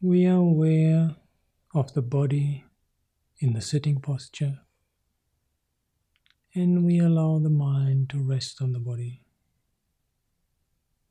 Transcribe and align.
We 0.00 0.26
are 0.26 0.36
aware 0.36 1.16
of 1.74 1.92
the 1.94 2.02
body 2.02 2.64
in 3.40 3.54
the 3.54 3.60
sitting 3.60 4.00
posture 4.00 4.60
and 6.54 6.84
we 6.84 7.00
allow 7.00 7.40
the 7.40 7.50
mind 7.50 8.08
to 8.10 8.22
rest 8.22 8.62
on 8.62 8.70
the 8.70 8.78
body 8.78 9.22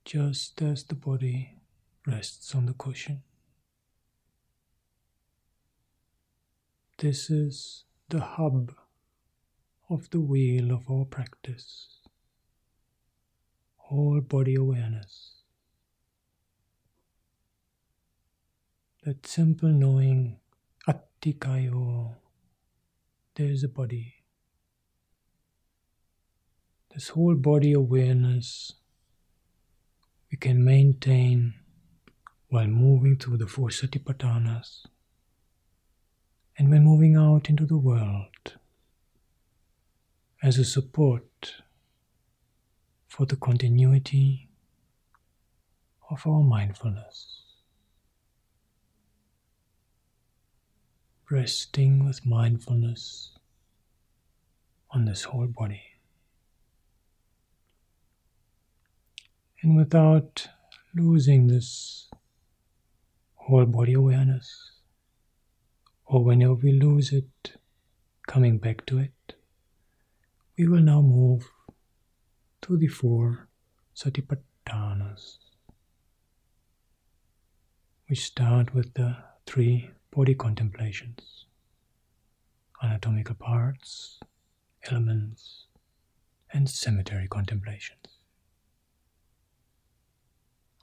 just 0.05 0.61
as 0.61 0.85
the 0.85 0.95
body 0.95 1.57
rests 2.05 2.55
on 2.55 2.65
the 2.65 2.71
cushion. 2.71 3.23
This 6.97 7.29
is 7.29 7.83
the 8.07 8.21
hub 8.21 8.73
of 9.89 10.09
the 10.11 10.21
wheel 10.21 10.71
of 10.71 10.89
our 10.89 11.03
practice, 11.03 11.97
whole 13.75 14.21
body 14.21 14.55
awareness. 14.55 15.36
That 19.07 19.25
simple 19.25 19.69
knowing, 19.69 20.37
atthi 20.85 21.39
kayo, 21.39 22.15
there 23.35 23.47
is 23.47 23.63
a 23.63 23.69
body. 23.69 24.15
This 26.93 27.07
whole 27.07 27.35
body 27.35 27.71
awareness 27.71 28.73
we 30.29 30.37
can 30.37 30.61
maintain 30.61 31.53
while 32.49 32.67
moving 32.67 33.15
through 33.15 33.37
the 33.37 33.47
four 33.47 33.69
satipatthanas 33.69 34.87
and 36.57 36.69
when 36.69 36.83
moving 36.83 37.15
out 37.15 37.49
into 37.49 37.65
the 37.65 37.77
world 37.77 38.57
as 40.43 40.57
a 40.57 40.65
support 40.65 41.53
for 43.07 43.25
the 43.25 43.37
continuity 43.37 44.49
of 46.09 46.27
our 46.27 46.43
mindfulness. 46.43 47.36
Resting 51.29 52.05
with 52.05 52.25
mindfulness 52.25 53.31
on 54.91 55.03
this 55.03 55.23
whole 55.23 55.47
body. 55.47 55.81
And 59.61 59.75
without 59.75 60.47
losing 60.95 61.47
this 61.47 62.09
whole 63.35 63.65
body 63.65 63.93
awareness, 63.93 64.71
or 66.05 66.23
whenever 66.23 66.53
we 66.53 66.71
lose 66.71 67.11
it, 67.11 67.57
coming 68.25 68.57
back 68.57 68.85
to 68.85 68.97
it, 68.97 69.35
we 70.57 70.65
will 70.65 70.79
now 70.81 71.01
move 71.01 71.49
to 72.61 72.77
the 72.77 72.87
four 72.87 73.49
satipatthanas. 73.93 75.39
We 78.09 78.15
start 78.15 78.73
with 78.73 78.93
the 78.93 79.17
three 79.45 79.91
body 80.11 80.35
contemplations 80.35 81.45
anatomical 82.83 83.35
parts, 83.35 84.19
elements, 84.89 85.65
and 86.53 86.69
cemetery 86.69 87.27
contemplations 87.27 88.17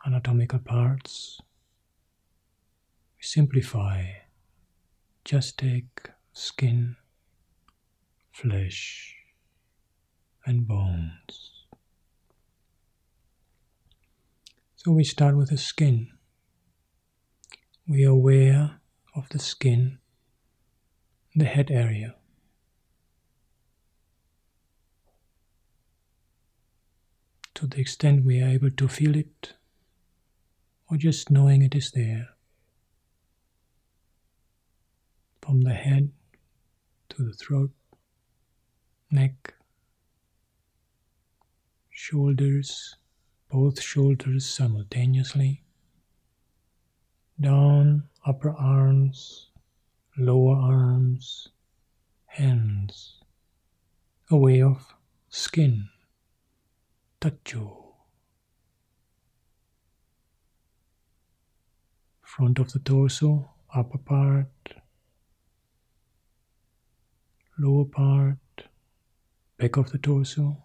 anatomical 0.06 0.58
parts. 0.58 1.40
We 3.16 3.22
simplify, 3.22 4.04
just 5.24 5.58
take 5.58 6.10
skin, 6.32 6.96
flesh, 8.32 9.16
and 10.44 10.66
bones. 10.66 11.64
So 14.76 14.92
we 14.92 15.04
start 15.04 15.36
with 15.36 15.48
the 15.48 15.56
skin. 15.56 16.10
We 17.88 18.04
are 18.04 18.10
aware 18.10 18.80
of 19.14 19.28
the 19.28 19.38
skin, 19.38 19.98
the 21.34 21.44
head 21.44 21.70
area. 21.70 22.16
To 27.54 27.66
the 27.68 27.80
extent 27.80 28.24
we 28.24 28.42
are 28.42 28.48
able 28.48 28.70
to 28.70 28.88
feel 28.88 29.14
it, 29.14 29.54
or 30.90 30.96
just 30.96 31.30
knowing 31.30 31.62
it 31.62 31.74
is 31.74 31.92
there. 31.92 32.30
From 35.40 35.60
the 35.62 35.74
head 35.74 36.10
to 37.10 37.22
the 37.22 37.32
throat, 37.32 37.70
neck, 39.10 39.54
shoulders, 41.90 42.96
both 43.50 43.80
shoulders 43.80 44.44
simultaneously, 44.44 45.62
down 47.40 48.08
upper 48.24 48.54
arms, 48.56 49.48
lower 50.16 50.56
arms, 50.56 51.48
hands, 52.26 53.20
a 54.30 54.36
way 54.36 54.62
of 54.62 54.94
skin, 55.28 55.88
taco. 57.20 57.84
front 62.36 62.58
of 62.58 62.72
the 62.72 62.80
torso, 62.80 63.48
upper 63.72 63.98
part, 63.98 64.48
lower 67.56 67.84
part, 67.84 68.38
back 69.56 69.76
of 69.76 69.92
the 69.92 69.98
torso, 69.98 70.64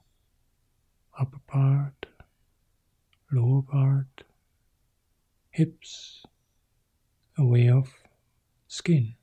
upper 1.20 1.38
part, 1.46 2.08
lower 3.32 3.62
part, 3.62 4.24
hips, 5.52 6.24
a 7.40 7.46
way 7.46 7.68
of 7.70 7.92
skin, 8.68 9.16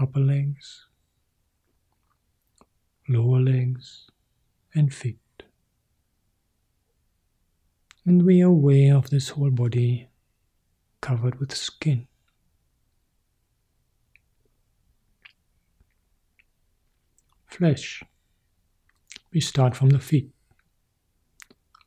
upper 0.00 0.18
legs, 0.18 0.86
lower 3.08 3.38
legs, 3.38 4.10
and 4.74 4.92
feet 4.92 5.18
and 8.06 8.24
we 8.24 8.40
are 8.40 8.46
aware 8.46 8.94
of 8.94 9.10
this 9.10 9.30
whole 9.30 9.50
body 9.50 10.08
covered 11.00 11.40
with 11.40 11.54
skin. 11.54 12.06
Flesh. 17.46 18.04
We 19.32 19.40
start 19.40 19.76
from 19.76 19.90
the 19.90 19.98
feet, 19.98 20.30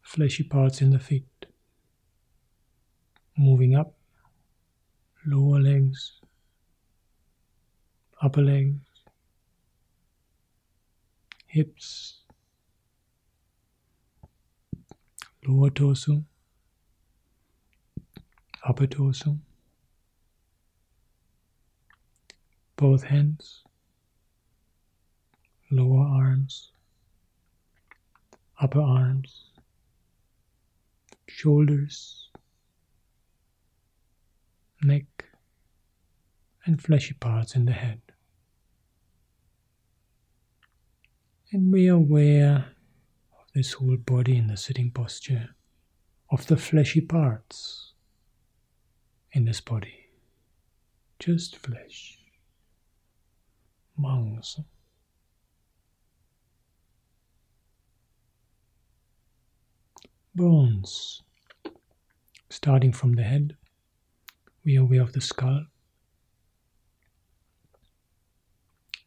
fleshy 0.02 0.44
parts 0.44 0.82
in 0.82 0.90
the 0.90 1.00
feet, 1.00 1.39
moving 3.40 3.74
up, 3.74 3.94
lower 5.26 5.62
legs, 5.62 6.12
upper 8.22 8.42
legs, 8.42 8.82
hips, 11.48 12.18
lower 15.48 15.70
torso, 15.70 16.22
upper 18.68 18.86
torso, 18.86 19.38
both 22.76 23.04
hands, 23.04 23.64
lower 25.72 26.04
arms, 26.04 26.74
upper 28.60 28.82
arms, 28.82 29.46
shoulders, 31.30 32.29
neck, 34.82 35.26
and 36.66 36.82
fleshy 36.82 37.14
parts 37.14 37.56
in 37.56 37.66
the 37.66 37.72
head. 37.72 38.02
And 41.52 41.74
are 41.74 41.94
aware 41.94 42.76
of 43.40 43.52
this 43.54 43.74
whole 43.74 43.98
body 43.98 44.38
in 44.38 44.48
the 44.48 44.58
sitting 44.58 44.92
posture 44.92 45.50
of 46.30 46.46
the 46.48 46.58
fleshy 46.58 47.02
parts 47.02 47.94
in 49.32 49.46
this 49.46 49.62
body. 49.62 49.96
Just 51.18 51.58
flesh, 51.58 52.20
lungs, 53.98 54.60
bones. 60.36 61.22
Starting 62.52 62.92
from 62.92 63.14
the 63.14 63.24
head, 63.24 63.56
are 64.78 64.82
aware 64.82 65.02
of 65.02 65.14
the 65.14 65.22
skull, 65.22 65.66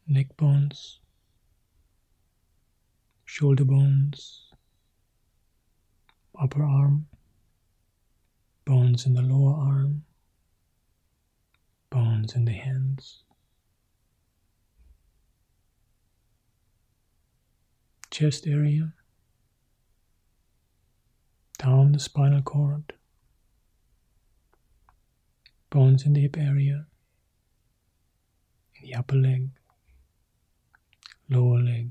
neck 0.07 0.35
bones, 0.37 0.99
shoulder 3.25 3.65
bones, 3.65 4.51
upper 6.39 6.63
arm, 6.63 7.07
bones 8.65 9.05
in 9.05 9.13
the 9.13 9.21
lower 9.21 9.53
arm, 9.53 10.03
bones 11.89 12.35
in 12.35 12.45
the 12.45 12.51
hands, 12.53 13.23
chest 18.11 18.47
area, 18.47 18.93
down 21.57 21.91
the 21.91 21.99
spinal 21.99 22.41
cord, 22.41 22.93
bones 25.73 26.05
in 26.05 26.13
the 26.13 26.21
hip 26.21 26.37
area, 26.37 26.85
in 28.75 28.87
the 28.87 28.93
upper 28.93 29.15
leg, 29.15 29.49
lower 31.27 31.57
leg, 31.57 31.89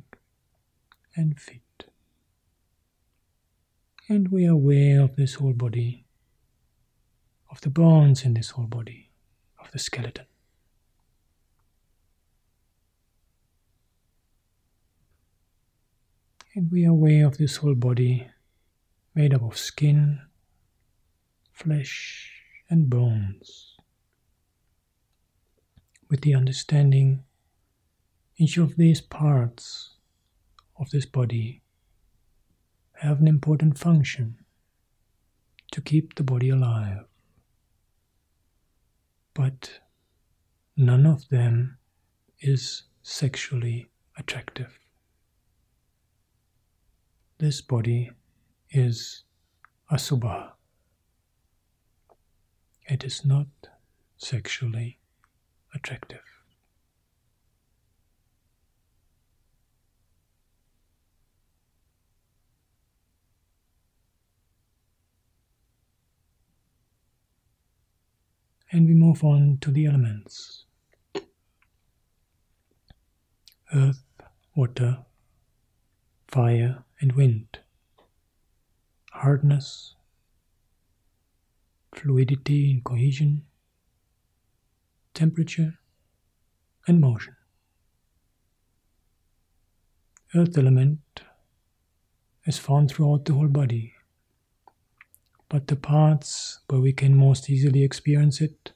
and 1.17 1.41
feet. 1.41 1.87
And 4.09 4.29
we 4.29 4.47
are 4.47 4.53
aware 4.53 5.01
of 5.01 5.17
this 5.17 5.35
whole 5.35 5.53
body, 5.53 6.07
of 7.51 7.61
the 7.63 7.71
bones 7.71 8.25
in 8.25 8.35
this 8.35 8.51
whole 8.51 8.69
body, 8.69 9.11
of 9.61 9.73
the 9.73 9.81
skeleton. 9.81 10.27
And 16.55 16.71
we 16.71 16.87
are 16.87 16.91
aware 16.91 17.27
of 17.27 17.37
this 17.37 17.57
whole 17.57 17.75
body 17.75 18.29
made 19.13 19.35
up 19.35 19.43
of 19.43 19.59
skin, 19.59 20.21
flesh, 21.53 22.31
and 22.71 22.89
bones. 22.89 23.72
With 26.13 26.21
the 26.21 26.35
understanding 26.35 27.25
each 28.37 28.59
of 28.59 28.77
these 28.77 29.01
parts 29.01 29.95
of 30.79 30.91
this 30.91 31.07
body 31.07 31.63
have 32.97 33.19
an 33.23 33.27
important 33.27 33.79
function 33.79 34.37
to 35.71 35.81
keep 35.81 36.17
the 36.17 36.23
body 36.23 36.51
alive. 36.51 37.07
But 39.33 39.81
none 40.77 41.07
of 41.07 41.31
them 41.31 41.79
is 42.41 42.83
sexually 43.03 43.89
attractive. 44.19 44.79
This 47.39 47.63
body 47.63 48.11
is 48.69 49.25
asubha. 49.91 50.51
It 52.87 53.03
is 53.03 53.25
not 53.25 53.47
sexually 54.19 54.99
attractive. 55.75 56.21
And 68.75 68.89
we 68.89 68.95
move 68.95 69.23
on 69.23 69.59
to 69.61 69.71
the 69.71 69.85
elements. 69.85 70.65
Earth, 73.75 74.03
water, 74.55 75.05
fire, 76.29 76.85
and 77.01 77.13
wind, 77.13 77.59
hardness, 79.13 79.95
fluidity 81.95 82.71
and 82.71 82.83
cohesion, 82.83 83.45
temperature, 85.15 85.79
and 86.87 87.01
motion. 87.01 87.37
Earth 90.35 90.57
element 90.57 91.23
is 92.47 92.59
found 92.59 92.91
throughout 92.91 93.25
the 93.25 93.35
whole 93.35 93.49
body, 93.49 93.95
but 95.49 95.67
the 95.67 95.77
parts 95.77 96.61
where 96.69 96.81
we 96.81 96.93
can 96.93 97.17
most 97.17 97.51
easily 97.51 97.85
experience 97.85 98.41
it 98.41 98.73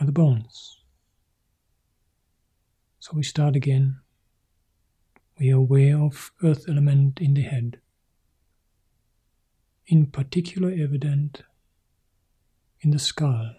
are 0.00 0.06
the 0.06 0.12
bones. 0.12 0.80
So 2.98 3.12
we 3.14 3.22
start 3.22 3.54
again 3.54 4.00
we 5.38 5.52
are 5.52 5.56
aware 5.56 5.98
of 5.98 6.30
earth 6.44 6.68
element 6.68 7.20
in 7.20 7.34
the 7.34 7.42
head, 7.42 7.80
in 9.86 10.06
particular 10.06 10.70
evident 10.70 11.42
in 12.80 12.90
the 12.90 12.98
skull, 12.98 13.54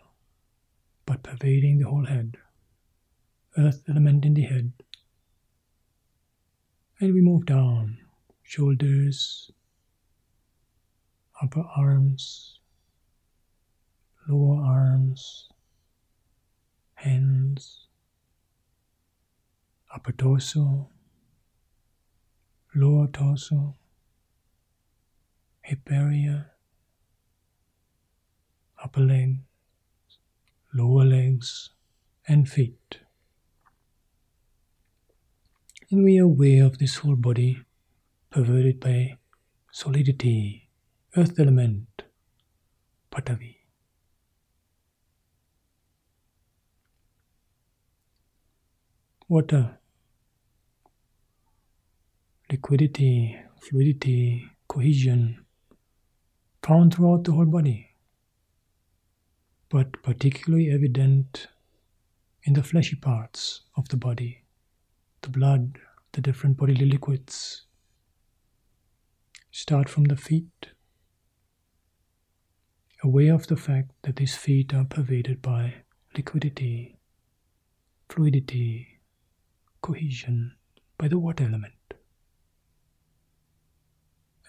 but 1.05 1.23
pervading 1.23 1.79
the 1.79 1.87
whole 1.87 2.05
head. 2.05 2.37
Earth 3.57 3.83
element 3.87 4.25
in 4.25 4.33
the 4.33 4.41
head. 4.43 4.73
And 6.99 7.13
we 7.13 7.21
move 7.21 7.45
down, 7.45 7.97
shoulders, 8.43 9.51
upper 11.41 11.63
arms, 11.75 12.59
lower 14.27 14.61
arms, 14.63 15.49
hands, 16.95 17.87
upper 19.93 20.11
torso, 20.11 20.89
lower 22.73 23.07
torso, 23.07 23.75
hip 25.61 25.79
area, 25.91 26.51
upper 28.83 29.01
leg, 29.01 29.39
lower 30.75 31.05
legs, 31.05 31.69
and 32.27 32.49
feet. 32.49 32.99
And 35.89 36.03
we 36.03 36.19
are 36.19 36.25
aware 36.25 36.65
of 36.65 36.77
this 36.79 36.97
whole 36.97 37.15
body 37.15 37.61
pervaded 38.29 38.79
by 38.79 39.17
solidity, 39.71 40.69
earth 41.15 41.39
element, 41.39 42.03
pathavi. 43.11 43.55
Water 49.27 49.79
liquidity, 52.51 53.37
fluidity, 53.59 54.49
cohesion 54.67 55.45
found 56.63 56.93
throughout 56.93 57.23
the 57.23 57.31
whole 57.31 57.45
body, 57.45 57.84
but 59.75 60.01
particularly 60.03 60.71
evident 60.71 61.47
in 62.43 62.53
the 62.53 62.63
fleshy 62.63 62.95
parts 62.95 63.63
of 63.75 63.89
the 63.89 63.97
body, 63.97 64.45
the 65.21 65.29
blood, 65.29 65.77
the 66.13 66.21
different 66.21 66.55
bodily 66.55 66.85
liquids. 66.85 67.63
Start 69.51 69.89
from 69.89 70.05
the 70.05 70.15
feet, 70.15 70.67
aware 73.03 73.33
of 73.33 73.47
the 73.47 73.57
fact 73.57 73.91
that 74.03 74.15
these 74.15 74.37
feet 74.37 74.73
are 74.73 74.85
pervaded 74.85 75.41
by 75.41 75.73
liquidity, 76.15 76.97
fluidity, 78.07 79.01
cohesion, 79.81 80.55
by 80.97 81.09
the 81.09 81.19
water 81.19 81.43
element 81.43 81.95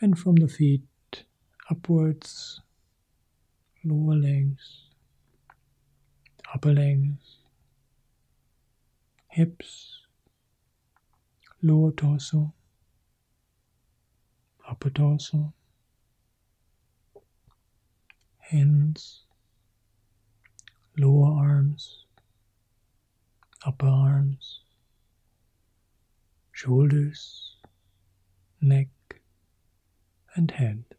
and 0.01 0.17
from 0.17 0.37
the 0.37 0.47
feet 0.47 1.25
upwards, 1.69 2.61
lower 3.85 4.15
legs, 4.15 4.86
upper 6.57 6.73
legs, 6.73 7.37
hips, 9.29 10.07
lower 11.61 11.93
torso, 11.93 12.55
upper 14.67 14.89
torso, 14.89 15.53
hands, 18.39 19.25
lower 20.97 21.31
arms, 21.31 22.07
upper 23.67 23.87
arms, 23.87 24.61
shoulders, 26.53 27.57
neck, 28.63 28.89
and 30.35 30.53
head. 30.53 30.96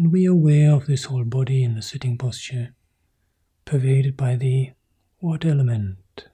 And 0.00 0.10
we 0.12 0.26
are 0.26 0.32
aware 0.32 0.72
of 0.72 0.86
this 0.86 1.04
whole 1.04 1.24
body 1.24 1.62
in 1.62 1.74
the 1.74 1.82
sitting 1.82 2.16
posture, 2.16 2.72
pervaded 3.66 4.16
by 4.16 4.34
the 4.34 4.70
water 5.20 5.50
element, 5.50 6.28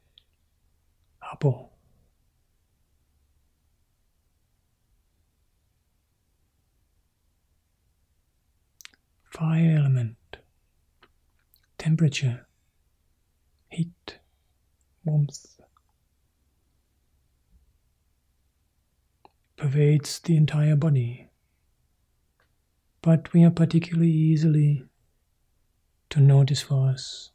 Apo. 1.32 1.70
Fire 9.32 9.78
element, 9.78 10.16
temperature, 11.76 12.46
heat, 13.68 14.20
warmth. 15.04 15.58
pervades 19.56 20.20
the 20.20 20.36
entire 20.36 20.76
body. 20.76 21.25
But 23.06 23.32
we 23.32 23.44
are 23.44 23.52
particularly 23.52 24.10
easily 24.10 24.82
to 26.10 26.18
notice 26.18 26.60
for 26.60 26.90
us 26.90 27.30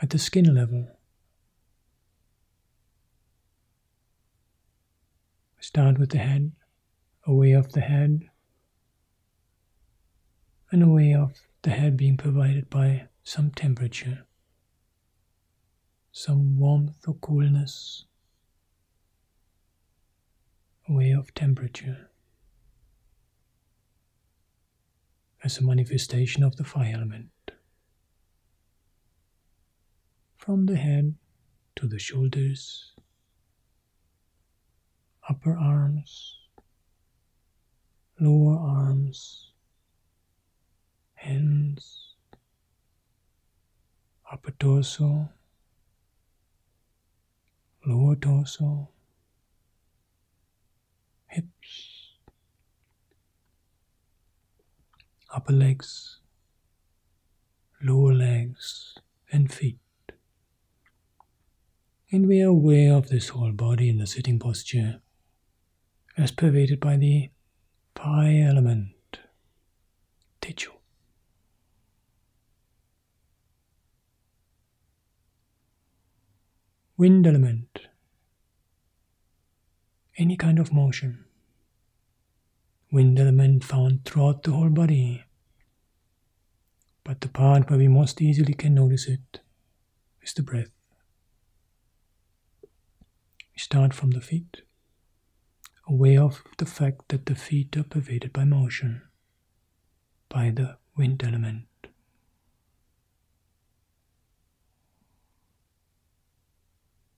at 0.00 0.10
the 0.10 0.18
skin 0.18 0.54
level. 0.54 0.96
Start 5.58 5.98
with 5.98 6.10
the 6.10 6.18
head, 6.18 6.52
aware 7.26 7.58
of 7.58 7.72
the 7.72 7.80
head, 7.80 8.28
and 10.70 10.84
aware 10.84 11.20
of 11.20 11.32
the 11.62 11.70
head 11.70 11.96
being 11.96 12.16
provided 12.16 12.70
by 12.70 13.08
some 13.24 13.50
temperature, 13.50 14.24
some 16.12 16.60
warmth 16.60 17.08
or 17.08 17.14
coolness 17.14 18.04
a 20.88 20.92
way 20.92 21.10
of 21.10 21.34
temperature. 21.34 22.07
As 25.44 25.58
a 25.58 25.64
manifestation 25.64 26.42
of 26.42 26.56
the 26.56 26.64
fire 26.64 26.94
element. 26.94 27.30
From 30.36 30.66
the 30.66 30.76
head 30.76 31.14
to 31.76 31.86
the 31.86 31.98
shoulders, 31.98 32.92
upper 35.28 35.56
arms, 35.56 36.38
lower 38.20 38.56
arms, 38.58 39.52
hands, 41.14 42.14
upper 44.30 44.50
torso, 44.52 45.28
lower 47.86 48.16
torso, 48.16 48.88
hips, 51.28 52.12
upper 55.34 55.52
legs, 55.52 56.20
lower 57.82 58.14
legs, 58.14 58.98
and 59.30 59.52
feet. 59.52 59.78
And 62.10 62.26
we 62.26 62.40
are 62.42 62.48
aware 62.48 62.94
of 62.94 63.08
this 63.08 63.28
whole 63.28 63.52
body 63.52 63.88
in 63.90 63.98
the 63.98 64.06
sitting 64.06 64.38
posture 64.38 65.00
as 66.16 66.30
pervaded 66.32 66.80
by 66.80 66.96
the 66.96 67.30
fire 67.94 68.48
element, 68.48 69.18
Teju. 70.40 70.68
Wind 76.96 77.26
element, 77.26 77.80
any 80.16 80.36
kind 80.36 80.58
of 80.58 80.72
motion. 80.72 81.27
Wind 82.90 83.18
element 83.18 83.64
found 83.64 84.06
throughout 84.06 84.42
the 84.44 84.52
whole 84.52 84.70
body. 84.70 85.24
But 87.04 87.20
the 87.20 87.28
part 87.28 87.68
where 87.68 87.78
we 87.78 87.86
most 87.86 88.22
easily 88.22 88.54
can 88.54 88.74
notice 88.74 89.06
it 89.06 89.40
is 90.22 90.32
the 90.32 90.42
breath. 90.42 90.70
We 92.62 93.58
start 93.58 93.92
from 93.92 94.12
the 94.12 94.22
feet, 94.22 94.62
aware 95.86 96.22
of 96.22 96.42
the 96.56 96.64
fact 96.64 97.08
that 97.08 97.26
the 97.26 97.34
feet 97.34 97.76
are 97.76 97.82
pervaded 97.82 98.32
by 98.32 98.44
motion, 98.44 99.02
by 100.30 100.50
the 100.50 100.78
wind 100.96 101.22
element. 101.22 101.66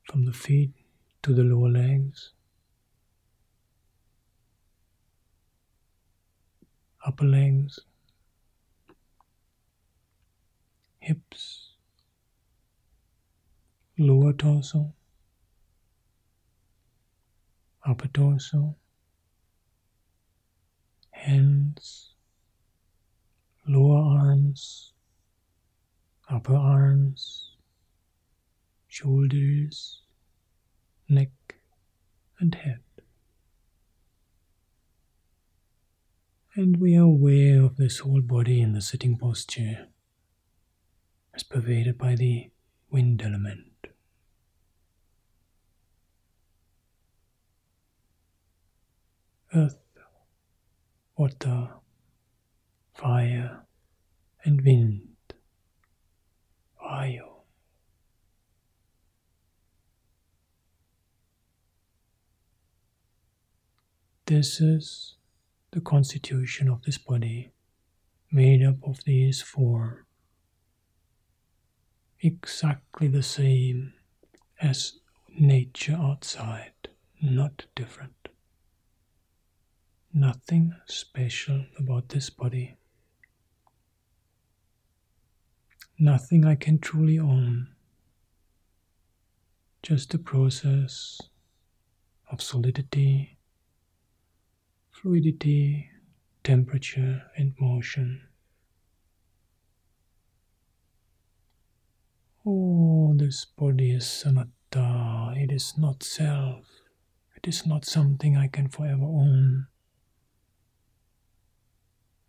From 0.04 0.24
the 0.24 0.32
feet 0.32 0.72
to 1.22 1.32
the 1.32 1.44
lower 1.44 1.68
legs, 1.68 2.32
upper 7.04 7.24
legs, 7.24 7.78
hips, 11.00 11.72
lower 13.98 14.32
torso, 14.32 14.92
upper 17.86 18.08
torso, 18.08 18.76
hands, 21.10 22.14
lower 23.66 23.98
arms, 23.98 24.92
upper 26.28 26.54
arms, 26.56 27.56
shoulders, 28.88 30.02
neck, 31.08 31.30
and 32.40 32.54
head. 32.54 32.80
And 36.56 36.78
we 36.78 36.96
are 36.96 37.02
aware 37.02 37.62
of 37.62 37.76
this 37.76 38.00
whole 38.00 38.22
body 38.22 38.60
in 38.60 38.72
the 38.72 38.80
sitting 38.80 39.16
posture 39.16 39.86
as 41.32 41.44
pervaded 41.44 41.96
by 41.96 42.16
the 42.16 42.50
wind 42.90 43.22
element. 43.22 43.86
Earth, 49.54 49.78
water, 51.16 51.68
fire, 52.94 53.60
and 54.44 54.60
wind, 54.62 55.08
Vayu. 56.82 57.28
This 64.26 64.60
is 64.60 65.14
the 65.72 65.80
constitution 65.80 66.68
of 66.68 66.82
this 66.82 66.98
body, 66.98 67.52
made 68.32 68.62
up 68.62 68.76
of 68.82 69.04
these 69.04 69.40
four, 69.40 70.06
exactly 72.20 73.08
the 73.08 73.22
same 73.22 73.92
as 74.60 74.98
nature 75.28 75.96
outside, 76.00 76.72
not 77.22 77.66
different. 77.74 78.28
Nothing 80.12 80.74
special 80.86 81.66
about 81.78 82.08
this 82.08 82.30
body. 82.30 82.76
Nothing 85.98 86.44
I 86.44 86.56
can 86.56 86.78
truly 86.78 87.18
own. 87.18 87.68
Just 89.82 90.12
a 90.14 90.18
process 90.18 91.20
of 92.30 92.42
solidity 92.42 93.38
fluidity, 95.00 95.88
temperature, 96.44 97.22
and 97.36 97.54
motion. 97.58 98.28
Oh, 102.46 103.14
this 103.16 103.46
body 103.46 103.92
is 103.92 104.24
anatta, 104.26 105.32
it 105.36 105.52
is 105.52 105.78
not 105.78 106.02
self, 106.02 106.66
it 107.34 107.48
is 107.48 107.66
not 107.66 107.86
something 107.86 108.36
I 108.36 108.48
can 108.48 108.68
forever 108.68 109.04
own, 109.04 109.68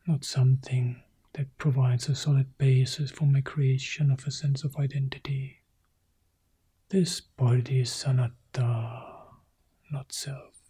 not 0.08 0.24
something 0.24 1.04
that 1.34 1.58
provides 1.58 2.08
a 2.08 2.16
solid 2.16 2.58
basis 2.58 3.12
for 3.12 3.26
my 3.26 3.42
creation 3.42 4.12
of 4.12 4.26
a 4.26 4.32
sense 4.32 4.64
of 4.64 4.78
identity. 4.78 5.62
This 6.88 7.20
body 7.20 7.82
is 7.82 8.04
anatta, 8.06 9.04
not 9.92 10.14
self. 10.14 10.61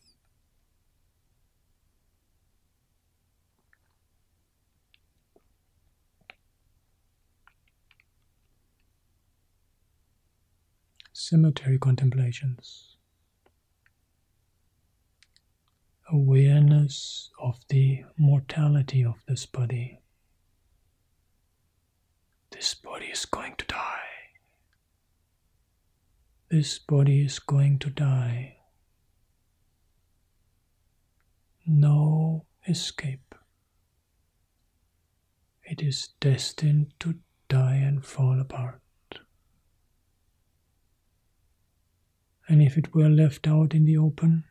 Cemetery 11.14 11.78
contemplations. 11.78 12.96
Awareness 16.10 17.30
of 17.40 17.60
the 17.70 18.04
mortality 18.18 19.04
of 19.04 19.24
this 19.28 19.46
body. 19.46 20.00
This 22.52 22.74
body 22.74 23.06
is 23.08 23.26
going 23.26 23.56
to 23.58 23.66
die. 23.66 24.00
This 26.50 26.80
body 26.80 27.22
is 27.22 27.40
going 27.40 27.80
to 27.80 27.90
die. 27.90 28.58
No 31.66 32.46
escape. 32.68 33.36
It 35.64 35.82
is 35.82 36.10
destined 36.20 36.94
to 37.00 37.16
die 37.48 37.76
and 37.76 38.06
fall 38.06 38.42
apart. 38.42 38.82
And 42.52 42.62
if 42.62 42.78
it 42.78 42.94
were 42.94 43.08
left 43.08 43.48
out 43.48 43.74
in 43.74 43.86
the 43.86 43.98
open, 43.98 44.44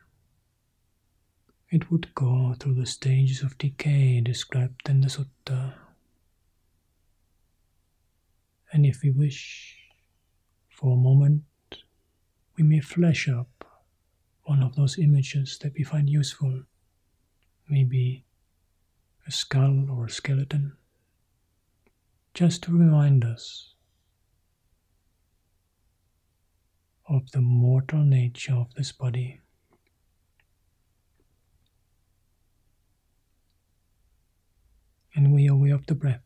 it 1.69 1.91
would 1.91 2.15
go 2.15 2.55
through 2.57 2.73
the 2.73 2.87
stages 2.87 3.43
of 3.43 3.55
decay 3.59 4.19
described 4.19 4.89
in 4.89 5.01
the 5.01 5.07
Sutta. 5.07 5.75
And 8.73 8.87
if 8.87 9.03
we 9.03 9.11
wish, 9.11 9.77
for 10.67 10.95
a 10.95 10.99
moment, 10.99 11.43
we 12.57 12.63
may 12.63 12.79
flesh 12.79 13.29
up 13.29 13.65
one 14.45 14.63
of 14.63 14.75
those 14.75 14.97
images 14.97 15.59
that 15.59 15.73
we 15.77 15.83
find 15.83 16.09
useful, 16.09 16.63
maybe 17.69 18.25
a 19.27 19.31
skull 19.31 19.91
or 19.91 20.07
a 20.07 20.09
skeleton, 20.09 20.75
just 22.33 22.63
to 22.63 22.71
remind 22.75 23.23
us 23.23 23.75
of 27.11 27.29
the 27.31 27.41
mortal 27.41 27.99
nature 28.05 28.55
of 28.55 28.73
this 28.75 28.93
body. 28.93 29.41
And 35.13 35.33
we 35.33 35.49
are 35.49 35.53
aware 35.53 35.75
of 35.75 35.85
the 35.87 35.95
breath. 35.95 36.21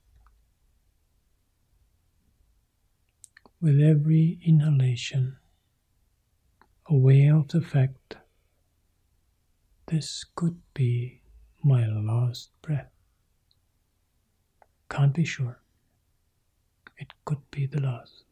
With 3.60 3.82
every 3.82 4.39
inhalation, 4.46 5.38
aware 6.88 7.36
of 7.36 7.48
the 7.48 7.62
fact 7.62 8.18
this 9.88 10.24
could 10.36 10.62
be 10.75 11.24
my 11.63 11.88
last 11.88 12.51
breath. 12.62 12.92
can't 14.88 15.13
be 15.13 15.25
sure. 15.25 15.60
It 16.98 17.12
could 17.25 17.42
be 17.50 17.65
the 17.65 17.82
last. 17.82 18.25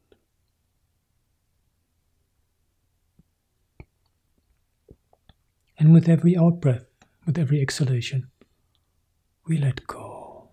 And 5.77 5.93
with 5.93 6.07
every 6.07 6.37
out 6.37 6.61
breath, 6.61 6.85
with 7.25 7.37
every 7.37 7.61
exhalation, 7.61 8.29
we 9.47 9.57
let 9.57 9.85
go. 9.87 10.49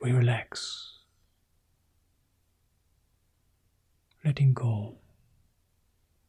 We 0.00 0.12
relax. 0.12 0.98
Letting 4.24 4.52
go. 4.52 4.96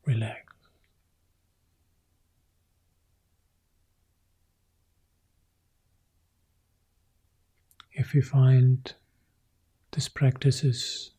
Relax. 0.05 0.45
If 7.93 8.13
we 8.13 8.21
find 8.21 8.93
this 9.91 10.07
practice 10.07 10.63
is 10.63 11.11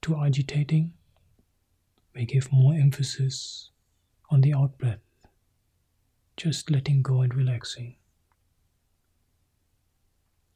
too 0.00 0.16
agitating, 0.16 0.92
we 2.14 2.24
give 2.24 2.52
more 2.52 2.74
emphasis 2.74 3.70
on 4.30 4.40
the 4.40 4.54
out 4.54 4.78
breath, 4.78 5.00
just 6.36 6.70
letting 6.70 7.02
go 7.02 7.22
and 7.22 7.34
relaxing. 7.34 7.96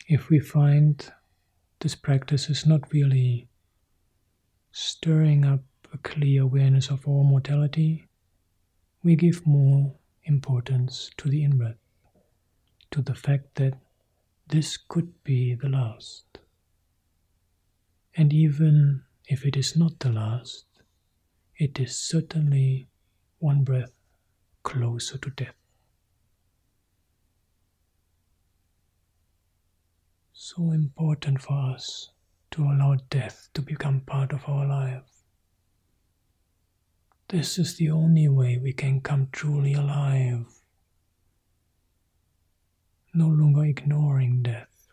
If 0.07 0.29
we 0.29 0.41
find 0.41 1.13
this 1.81 1.95
practice 1.95 2.51
is 2.51 2.67
not 2.67 2.93
really 2.93 3.49
stirring 4.73 5.45
up 5.45 5.63
a 5.93 5.99
clear 5.99 6.43
awareness 6.43 6.89
of 6.91 7.07
our 7.09 7.25
mortality, 7.25 8.09
we 9.03 9.17
give 9.17 9.47
more 9.47 9.95
importance 10.25 11.11
to 11.17 11.29
the 11.29 11.43
in 11.43 11.57
breath, 11.57 11.79
to 12.91 13.01
the 13.01 13.15
fact 13.15 13.55
that 13.55 13.75
this 14.49 14.77
could 14.77 15.25
be 15.25 15.55
the 15.55 15.69
last. 15.69 16.39
And 18.17 18.33
even 18.33 19.03
if 19.27 19.47
it 19.47 19.57
is 19.57 19.77
not 19.77 20.01
the 20.01 20.11
last, 20.11 20.67
it 21.57 21.79
is 21.79 21.99
certainly 21.99 22.89
one 23.39 23.65
breath 23.65 23.93
closer 24.63 25.19
to 25.19 25.31
death. 25.31 25.60
So 30.57 30.73
important 30.73 31.41
for 31.41 31.75
us 31.77 32.11
to 32.51 32.65
allow 32.65 32.97
death 33.09 33.49
to 33.55 33.63
become 33.63 34.01
part 34.01 34.33
of 34.33 34.49
our 34.49 34.67
life. 34.67 35.23
This 37.29 37.57
is 37.57 37.77
the 37.77 37.93
only 37.93 38.29
way 38.29 38.59
we 38.59 38.73
can 38.73 39.01
come 39.01 39.29
truly 39.31 39.75
alive. 39.75 40.47
No 43.15 43.29
longer 43.29 43.65
ignoring 43.65 44.43
death, 44.43 44.89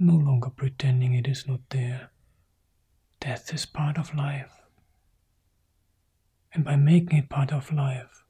no 0.00 0.16
longer 0.16 0.50
pretending 0.50 1.14
it 1.14 1.28
is 1.28 1.46
not 1.46 1.60
there. 1.70 2.10
Death 3.20 3.54
is 3.54 3.66
part 3.66 3.96
of 3.96 4.16
life. 4.16 4.62
And 6.52 6.64
by 6.64 6.74
making 6.74 7.18
it 7.18 7.28
part 7.28 7.52
of 7.52 7.72
life, 7.72 8.24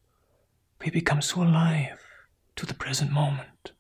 we 0.85 0.91
become 0.91 1.23
so 1.23 1.45
alive 1.45 2.05
to 2.57 2.67
the 2.67 2.75
present 2.75 3.11
moment. 3.11 3.73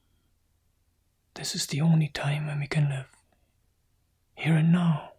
This 1.34 1.54
is 1.54 1.66
the 1.66 1.80
only 1.80 2.08
time 2.08 2.46
when 2.46 2.60
we 2.60 2.66
can 2.66 2.88
live. 2.88 3.08
Here 4.36 4.54
and 4.56 4.72
now. 4.72 5.10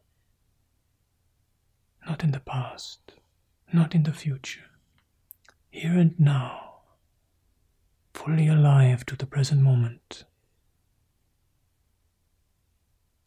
Not 2.07 2.23
in 2.23 2.31
the 2.31 2.39
past, 2.39 3.13
not 3.73 3.93
in 3.93 4.03
the 4.03 4.13
future. 4.13 4.69
Here 5.69 5.97
and 5.97 6.17
now. 6.19 6.81
Fully 8.13 8.47
alive 8.47 9.05
to 9.07 9.15
the 9.15 9.25
present 9.25 9.61
moment. 9.61 10.23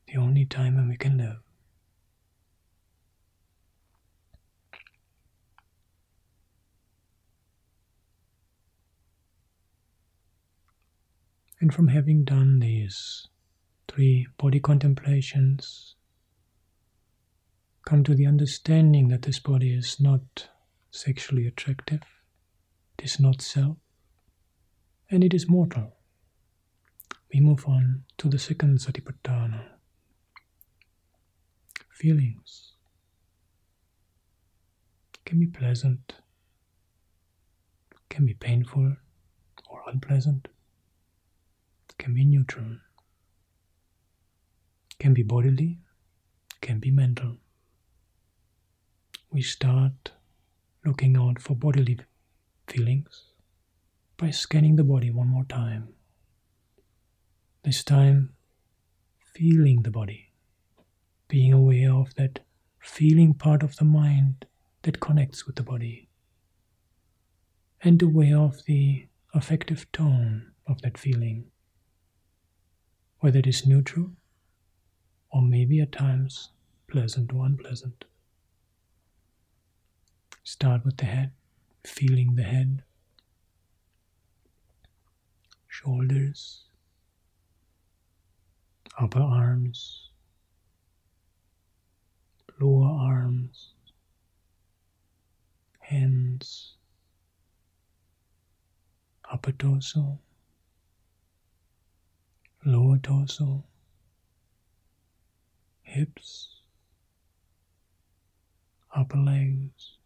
The 0.07 0.17
only 0.17 0.47
time 0.47 0.77
when 0.77 0.89
we 0.89 0.97
can 0.97 1.19
live. 1.19 1.48
And 11.61 11.75
from 11.75 11.89
having 11.89 12.25
done 12.25 12.61
these 12.61 13.27
three 13.89 14.29
body 14.37 14.61
contemplations, 14.61 15.97
come 17.85 18.05
to 18.05 18.15
the 18.15 18.27
understanding 18.27 19.09
that 19.09 19.23
this 19.23 19.41
body 19.41 19.73
is 19.73 19.99
not 19.99 20.49
sexually 20.91 21.47
attractive, 21.47 22.03
it 22.99 23.05
is 23.05 23.19
not 23.19 23.43
self, 23.43 23.77
and 25.11 25.25
it 25.25 25.35
is 25.35 25.49
mortal. 25.49 25.95
We 27.33 27.41
move 27.41 27.67
on 27.67 28.05
to 28.19 28.29
the 28.29 28.39
second 28.39 28.79
Satipatthana. 28.79 29.65
Feelings. 31.91 32.73
Can 35.25 35.41
be 35.41 35.47
pleasant, 35.47 36.15
can 38.09 38.25
be 38.25 38.35
painful 38.35 38.97
or 39.69 39.83
unpleasant 39.87 40.49
can 41.99 42.15
be 42.15 42.25
neutral, 42.25 42.79
can 44.99 45.15
be 45.15 45.23
bodily, 45.23 45.79
can 46.61 46.79
be 46.79 46.91
mental. 46.91 47.37
We 49.31 49.43
start 49.43 50.13
looking 50.85 51.17
out 51.17 51.41
for 51.41 51.55
bodily 51.55 51.99
feelings 52.67 53.25
by 54.17 54.31
scanning 54.31 54.77
the 54.77 54.85
body 54.85 55.11
one 55.11 55.29
more 55.29 55.45
time. 55.45 55.95
This 57.65 57.85
time, 57.85 58.35
feeling 59.35 59.83
the 59.83 59.91
body, 59.91 60.33
being 61.29 61.53
aware 61.53 61.93
of 61.93 62.15
that 62.15 62.41
feeling 62.81 63.35
part 63.35 63.63
of 63.63 63.77
the 63.77 63.85
mind 63.85 64.47
that 64.83 65.01
connects 65.01 65.47
with 65.47 65.57
the 65.57 65.63
body, 65.63 66.09
and 67.83 68.01
aware 68.01 68.39
of 68.39 68.65
the 68.65 69.07
affective 69.35 69.91
tone 69.93 70.53
of 70.67 70.81
that 70.83 70.97
feeling 70.97 71.51
whether 73.21 73.39
it 73.39 73.47
is 73.47 73.67
neutral 73.67 74.11
or 75.31 75.43
maybe 75.43 75.81
at 75.81 75.93
times 75.93 76.51
pleasant 76.89 77.33
or 77.33 77.45
unpleasant. 77.45 78.05
Start 80.43 80.85
with 80.85 80.97
the 80.97 81.05
head, 81.05 81.33
feeling 81.85 82.35
the 82.35 82.43
head, 82.43 82.83
shoulders, 85.69 86.65
upper 88.99 89.21
arms, 89.21 90.11
lower 92.59 92.89
arms, 92.89 93.73
hands, 95.81 96.75
upper 99.31 99.53
torso 99.53 100.19
lower 102.69 102.99
torso, 102.99 103.65
hips, 105.81 106.61
upper 108.95 109.17
legs, 109.17 109.97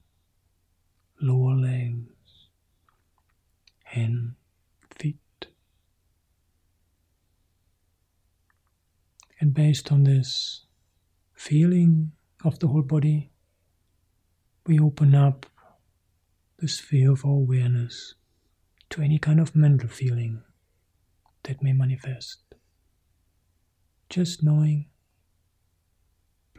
lower 1.20 1.56
legs, 1.56 2.46
hand, 3.82 4.34
feet. 4.96 5.16
And 9.40 9.52
based 9.52 9.90
on 9.90 10.04
this 10.04 10.64
feeling 11.34 12.12
of 12.44 12.60
the 12.60 12.68
whole 12.68 12.82
body, 12.82 13.32
we 14.68 14.78
open 14.78 15.16
up 15.16 15.46
the 16.58 16.68
sphere 16.68 17.10
of 17.10 17.24
our 17.24 17.32
awareness 17.32 18.14
to 18.90 19.02
any 19.02 19.18
kind 19.18 19.40
of 19.40 19.56
mental 19.56 19.88
feeling 19.88 20.44
that 21.42 21.60
may 21.60 21.72
manifest 21.72 22.41
just 24.12 24.42
knowing 24.42 24.84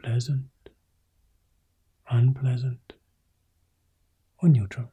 pleasant, 0.02 0.48
unpleasant, 2.10 2.94
or 4.42 4.48
neutral. 4.48 4.90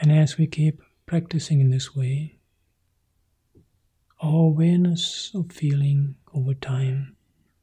And 0.00 0.12
as 0.12 0.38
we 0.38 0.46
keep 0.46 0.80
practicing 1.04 1.58
in 1.58 1.70
this 1.70 1.96
way, 1.96 2.38
our 4.22 4.44
awareness 4.44 5.32
of 5.34 5.50
feeling 5.50 6.14
over 6.32 6.54
time 6.54 7.16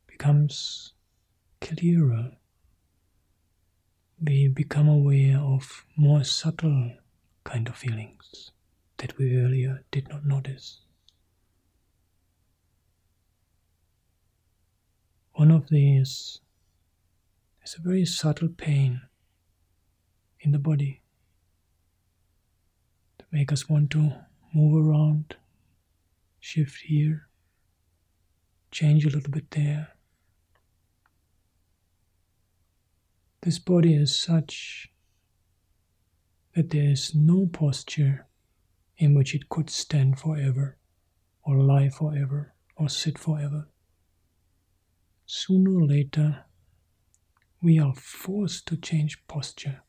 becomes 0.08 0.92
clearer 1.62 2.34
we 4.24 4.48
become 4.48 4.88
aware 4.88 5.40
of 5.40 5.86
more 5.96 6.24
subtle 6.24 6.92
kind 7.44 7.68
of 7.68 7.76
feelings 7.76 8.52
that 8.98 9.18
we 9.18 9.36
earlier 9.36 9.84
did 9.90 10.08
not 10.10 10.26
notice. 10.26 10.82
One 15.34 15.50
of 15.50 15.70
these 15.70 16.40
is 17.64 17.76
a 17.76 17.82
very 17.82 18.06
subtle 18.06 18.50
pain 18.50 19.02
in 20.40 20.52
the 20.52 20.60
body 20.60 21.02
that 23.18 23.26
make 23.32 23.52
us 23.52 23.68
want 23.68 23.90
to 23.92 24.14
move 24.54 24.86
around, 24.86 25.36
shift 26.40 26.82
here, 26.82 27.28
change 28.70 29.04
a 29.04 29.10
little 29.10 29.32
bit 29.32 29.50
there. 29.52 29.96
This 33.42 33.58
body 33.58 33.96
is 33.96 34.16
such 34.16 34.92
that 36.56 36.70
there 36.70 36.92
is 36.92 37.16
no 37.16 37.48
posture 37.48 38.28
in 38.98 39.16
which 39.16 39.34
it 39.34 39.50
could 39.50 39.70
stand 39.70 40.20
forever, 40.20 40.78
or 41.44 41.58
lie 41.58 41.90
forever, 41.90 42.54
or 42.76 42.88
sit 42.88 43.18
forever. 43.18 43.68
Sooner 45.26 45.72
or 45.72 45.88
later, 45.88 46.46
we 47.64 47.80
are 47.80 47.96
forced 47.96 48.68
to 48.68 48.78
change 48.78 49.26
posture. 49.28 49.82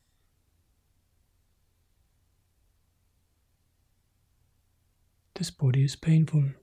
This 5.35 5.51
body 5.51 5.83
is 5.83 5.95
painful. 5.95 6.53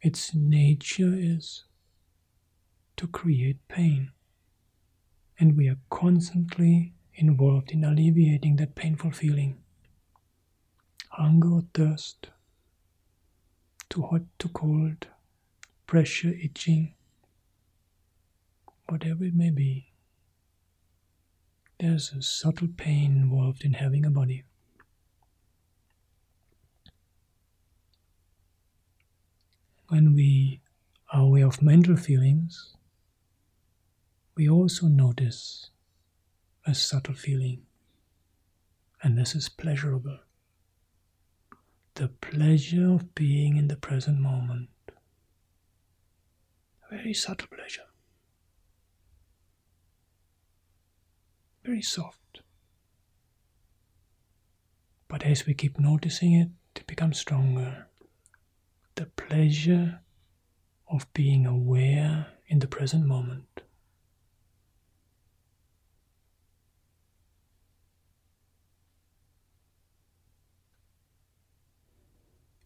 Its 0.00 0.34
nature 0.34 1.14
is 1.14 1.66
to 2.96 3.06
create 3.06 3.58
pain, 3.68 4.10
and 5.40 5.56
we 5.56 5.68
are 5.68 5.78
constantly 5.88 6.92
involved 7.14 7.70
in 7.70 7.82
alleviating 7.82 8.56
that 8.56 8.74
painful 8.74 9.10
feeling. 9.10 9.56
Hunger 11.08 11.48
or 11.48 11.64
thirst, 11.72 12.28
too 13.88 14.02
hot, 14.02 14.20
too 14.38 14.50
cold, 14.50 15.06
pressure, 15.86 16.34
itching, 16.40 16.94
whatever 18.88 19.24
it 19.24 19.34
may 19.34 19.50
be. 19.50 19.86
There's 21.78 22.12
a 22.12 22.20
subtle 22.20 22.68
pain 22.76 23.16
involved 23.16 23.64
in 23.64 23.72
having 23.72 24.04
a 24.04 24.10
body. 24.10 24.44
When 29.88 30.14
we 30.14 30.60
are 31.12 31.22
aware 31.22 31.46
of 31.46 31.62
mental 31.62 31.96
feelings, 31.96 32.76
we 34.40 34.48
also 34.48 34.86
notice 34.86 35.68
a 36.66 36.74
subtle 36.74 37.12
feeling, 37.12 37.60
and 39.02 39.18
this 39.18 39.34
is 39.34 39.50
pleasurable. 39.50 40.18
The 41.96 42.08
pleasure 42.08 42.90
of 42.90 43.14
being 43.14 43.58
in 43.58 43.68
the 43.68 43.76
present 43.76 44.18
moment. 44.18 44.70
A 46.90 46.96
very 46.96 47.12
subtle 47.12 47.48
pleasure. 47.54 47.82
Very 51.62 51.82
soft. 51.82 52.40
But 55.06 55.26
as 55.26 55.44
we 55.44 55.52
keep 55.52 55.78
noticing 55.78 56.32
it, 56.32 56.48
it 56.76 56.86
becomes 56.86 57.18
stronger. 57.18 57.88
The 58.94 59.04
pleasure 59.04 60.00
of 60.88 61.12
being 61.12 61.44
aware 61.44 62.28
in 62.48 62.60
the 62.60 62.68
present 62.68 63.04
moment. 63.04 63.44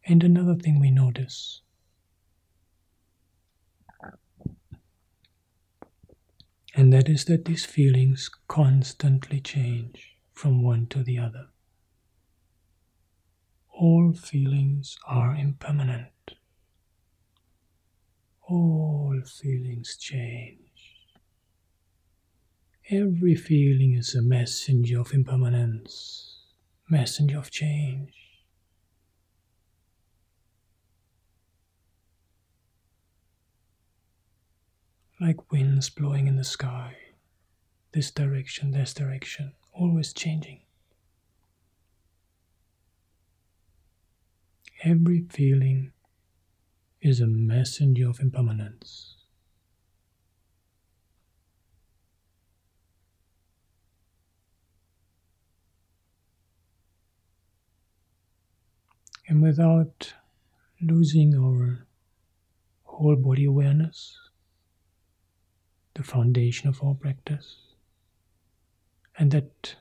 And 0.07 0.23
another 0.23 0.55
thing 0.55 0.81
we 0.81 0.91
notice 0.91 1.63
and 6.75 6.93
that 6.93 7.09
is 7.09 7.25
that 7.27 7.45
these 7.45 7.65
feelings 7.65 8.29
constantly 8.49 9.41
change 9.41 10.17
from 10.33 10.63
one 10.63 10.87
to 10.89 11.05
the 11.05 11.19
other. 11.19 11.47
All 13.71 14.13
feelings 14.13 14.97
are 15.07 15.35
impermanent. 15.35 16.11
All 18.43 19.21
feelings 19.25 19.97
change. 19.97 20.59
Every 22.91 23.35
feeling 23.37 23.95
is 23.95 24.15
a 24.15 24.23
messenger 24.23 25.01
of 25.01 25.15
impermanence, 25.15 26.41
messenger 26.91 27.39
of 27.39 27.51
change. 27.51 28.24
Like 35.21 35.53
winds 35.53 35.91
blowing 35.91 36.27
in 36.27 36.37
the 36.37 36.45
sky, 36.45 36.97
this 37.93 38.11
direction, 38.11 38.73
this 38.73 38.93
direction, 38.93 39.53
always 39.73 40.13
changing. 40.13 40.61
Every 44.83 45.25
feeling 45.31 45.93
is 47.01 47.21
a 47.21 47.27
messenger 47.27 48.09
of 48.09 48.21
impermanence. 48.21 49.17
And 59.27 59.43
without 59.43 60.13
losing 60.83 61.35
our 61.35 61.87
whole 62.83 63.17
body 63.17 63.47
awareness, 63.47 64.19
the 65.95 66.03
foundation 66.03 66.69
of 66.69 66.83
our 66.83 66.95
practice. 66.95 67.57
And 69.17 69.31
that 69.31 69.77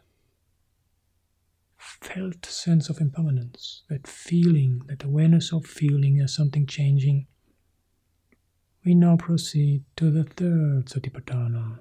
felt 1.77 2.45
sense 2.45 2.89
of 2.89 2.99
impermanence, 2.99 3.83
that 3.89 4.07
feeling, 4.07 4.81
that 4.87 5.03
awareness 5.03 5.51
of 5.51 5.65
feeling 5.65 6.19
as 6.19 6.33
something 6.33 6.65
changing, 6.65 7.27
we 8.85 8.93
now 8.93 9.15
proceed 9.15 9.83
to 9.95 10.11
the 10.11 10.23
third 10.23 10.85
Satipatthana, 10.85 11.79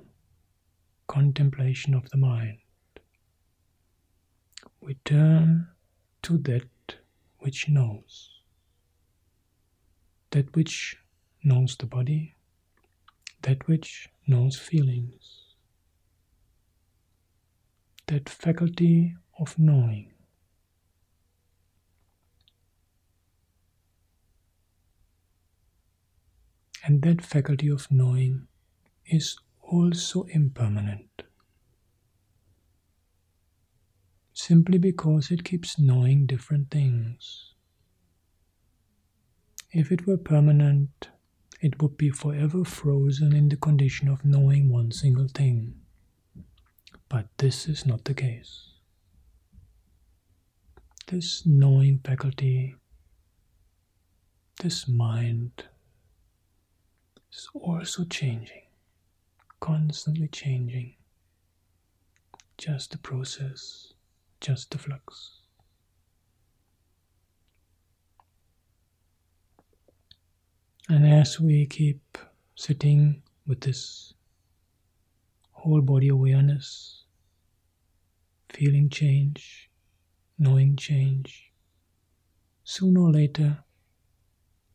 contemplation 1.08 1.94
of 1.94 2.08
the 2.10 2.16
mind. 2.16 2.58
We 4.80 4.94
turn 5.04 5.68
to 6.22 6.38
that 6.38 6.96
which 7.38 7.68
knows, 7.68 8.30
that 10.30 10.54
which 10.54 10.96
knows 11.42 11.76
the 11.76 11.86
body, 11.86 12.34
that 13.42 13.66
which 13.68 14.08
knows 14.26 14.56
feelings. 14.56 15.54
That 18.06 18.28
faculty 18.28 19.16
of 19.38 19.58
knowing. 19.58 20.12
And 26.84 27.02
that 27.02 27.22
faculty 27.22 27.68
of 27.68 27.90
knowing 27.90 28.48
is 29.06 29.36
also 29.60 30.24
impermanent. 30.24 31.22
Simply 34.32 34.78
because 34.78 35.30
it 35.30 35.44
keeps 35.44 35.78
knowing 35.78 36.26
different 36.26 36.70
things. 36.70 37.54
If 39.70 39.92
it 39.92 40.06
were 40.06 40.16
permanent, 40.16 41.08
it 41.62 41.80
would 41.80 41.96
be 41.96 42.10
forever 42.10 42.64
frozen 42.64 43.32
in 43.32 43.48
the 43.48 43.56
condition 43.56 44.08
of 44.08 44.24
knowing 44.24 44.68
one 44.68 44.90
single 44.90 45.28
thing. 45.28 45.72
But 47.08 47.28
this 47.38 47.68
is 47.68 47.86
not 47.86 48.04
the 48.04 48.14
case. 48.14 48.70
This 51.06 51.46
knowing 51.46 52.00
faculty, 52.04 52.74
this 54.60 54.88
mind, 54.88 55.64
is 57.32 57.48
also 57.54 58.04
changing, 58.06 58.66
constantly 59.60 60.28
changing. 60.28 60.96
Just 62.58 62.90
the 62.90 62.98
process, 62.98 63.92
just 64.40 64.72
the 64.72 64.78
flux. 64.78 65.41
And 70.92 71.06
as 71.06 71.40
we 71.40 71.64
keep 71.64 72.18
sitting 72.54 73.22
with 73.46 73.62
this 73.62 74.12
whole 75.52 75.80
body 75.80 76.08
awareness, 76.08 77.04
feeling 78.50 78.90
change, 78.90 79.70
knowing 80.38 80.76
change, 80.76 81.50
sooner 82.62 83.00
or 83.00 83.10
later 83.10 83.64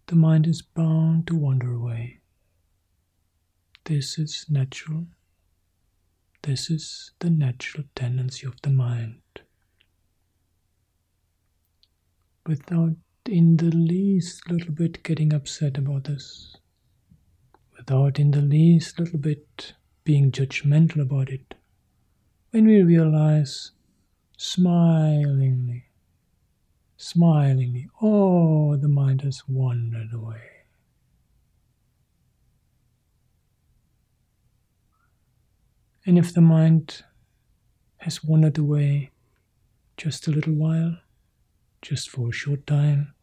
the 0.08 0.15
mind 0.15 0.47
is 0.47 0.63
bound 0.63 1.27
to 1.27 1.36
wander 1.36 1.71
away. 1.71 2.21
This 3.84 4.17
is 4.17 4.47
natural. 4.49 5.06
This 6.41 6.71
is 6.71 7.12
the 7.19 7.30
natural 7.30 7.84
tendency 7.93 8.47
of 8.47 8.60
the 8.63 8.71
mind. 8.71 9.21
Without 12.47 12.95
in 13.29 13.57
the 13.57 13.71
least 13.75 14.49
little 14.49 14.73
bit 14.73 15.03
getting 15.03 15.33
upset 15.33 15.77
about 15.77 16.05
this, 16.05 16.55
without 17.75 18.19
in 18.19 18.31
the 18.31 18.41
least 18.41 18.99
little 18.99 19.19
bit 19.19 19.73
being 20.03 20.31
judgmental 20.31 21.01
about 21.01 21.29
it, 21.29 21.55
when 22.51 22.65
we 22.65 22.81
realize 22.81 23.71
smilingly, 24.37 25.85
smilingly, 26.95 27.87
oh, 28.01 28.75
the 28.77 28.87
mind 28.87 29.21
has 29.21 29.43
wandered 29.47 30.13
away. 30.13 30.41
And 36.05 36.17
if 36.17 36.33
the 36.33 36.41
mind 36.41 37.03
has 37.97 38.23
wandered 38.23 38.57
away 38.57 39.11
just 39.97 40.27
a 40.27 40.31
little 40.31 40.53
while, 40.53 40.99
just 41.81 42.09
for 42.09 42.29
a 42.29 42.31
short 42.31 42.65
time, 42.65 43.13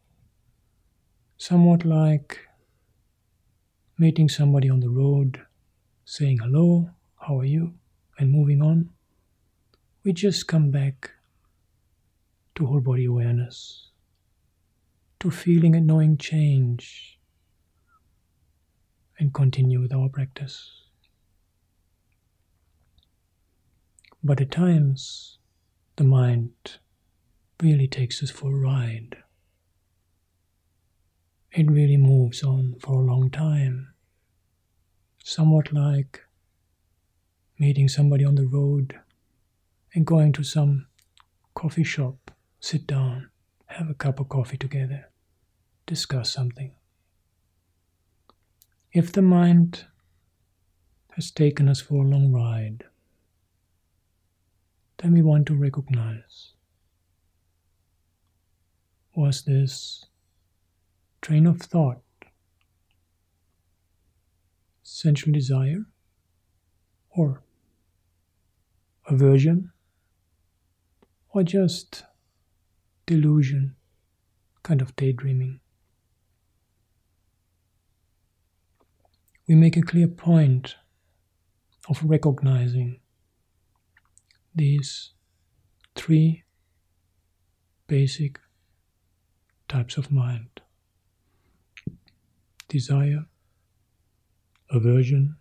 somewhat 1.37 1.85
like 1.85 2.39
meeting 3.97 4.29
somebody 4.29 4.69
on 4.69 4.79
the 4.79 4.89
road, 4.89 5.41
saying 6.05 6.39
hello, 6.39 6.89
how 7.19 7.39
are 7.39 7.45
you, 7.45 7.73
and 8.19 8.31
moving 8.31 8.61
on, 8.61 8.89
we 10.03 10.13
just 10.13 10.47
come 10.47 10.71
back 10.71 11.11
to 12.55 12.65
whole 12.65 12.79
body 12.79 13.05
awareness, 13.05 13.89
to 15.19 15.31
feeling 15.31 15.75
and 15.75 15.87
knowing 15.87 16.17
change, 16.17 17.19
and 19.19 19.33
continue 19.33 19.81
with 19.81 19.93
our 19.93 20.09
practice. 20.09 20.83
But 24.23 24.41
at 24.41 24.51
times, 24.51 25.37
the 25.97 26.03
mind 26.03 26.79
really 27.61 27.87
takes 27.87 28.21
us 28.23 28.29
for 28.29 28.51
a 28.51 28.59
ride. 28.59 29.17
It 31.55 31.71
really 31.71 31.95
moves 31.95 32.43
on 32.43 32.75
for 32.81 32.95
a 32.95 33.05
long 33.05 33.29
time. 33.29 33.93
Somewhat 35.23 35.71
like 35.71 36.21
meeting 37.57 37.87
somebody 37.87 38.25
on 38.25 38.35
the 38.35 38.45
road 38.45 38.99
and 39.93 40.05
going 40.05 40.33
to 40.33 40.43
some 40.43 40.87
coffee 41.53 41.85
shop, 41.85 42.31
sit 42.59 42.85
down, 42.85 43.29
have 43.67 43.89
a 43.89 43.93
cup 43.93 44.19
of 44.19 44.27
coffee 44.27 44.57
together, 44.57 45.09
discuss 45.85 46.29
something. 46.29 46.73
If 48.91 49.13
the 49.13 49.21
mind 49.21 49.85
has 51.11 51.31
taken 51.31 51.69
us 51.69 51.79
for 51.79 52.03
a 52.03 52.07
long 52.07 52.33
ride, 52.33 52.83
then 54.97 55.13
we 55.13 55.21
want 55.21 55.47
to 55.47 55.55
recognize 55.55 56.51
was 59.15 59.43
this 59.43 60.03
train 61.25 61.47
of 61.47 61.59
thought 61.59 62.03
sensual 64.83 65.33
desire 65.33 65.83
or 67.09 67.41
aversion 69.07 69.71
or 71.29 71.41
just 71.41 72.03
delusion, 73.07 73.75
kind 74.61 74.83
of 74.83 74.95
daydreaming. 74.95 75.59
We 79.47 79.55
make 79.55 79.75
a 79.77 79.81
clear 79.81 80.07
point 80.07 80.75
of 81.89 82.03
recognizing 82.03 82.99
these 84.53 85.09
three 85.95 86.43
basic 87.87 88.39
types 89.67 89.97
of 89.97 90.11
mind 90.11 90.61
desire, 92.67 93.25
aversion, 94.71 95.35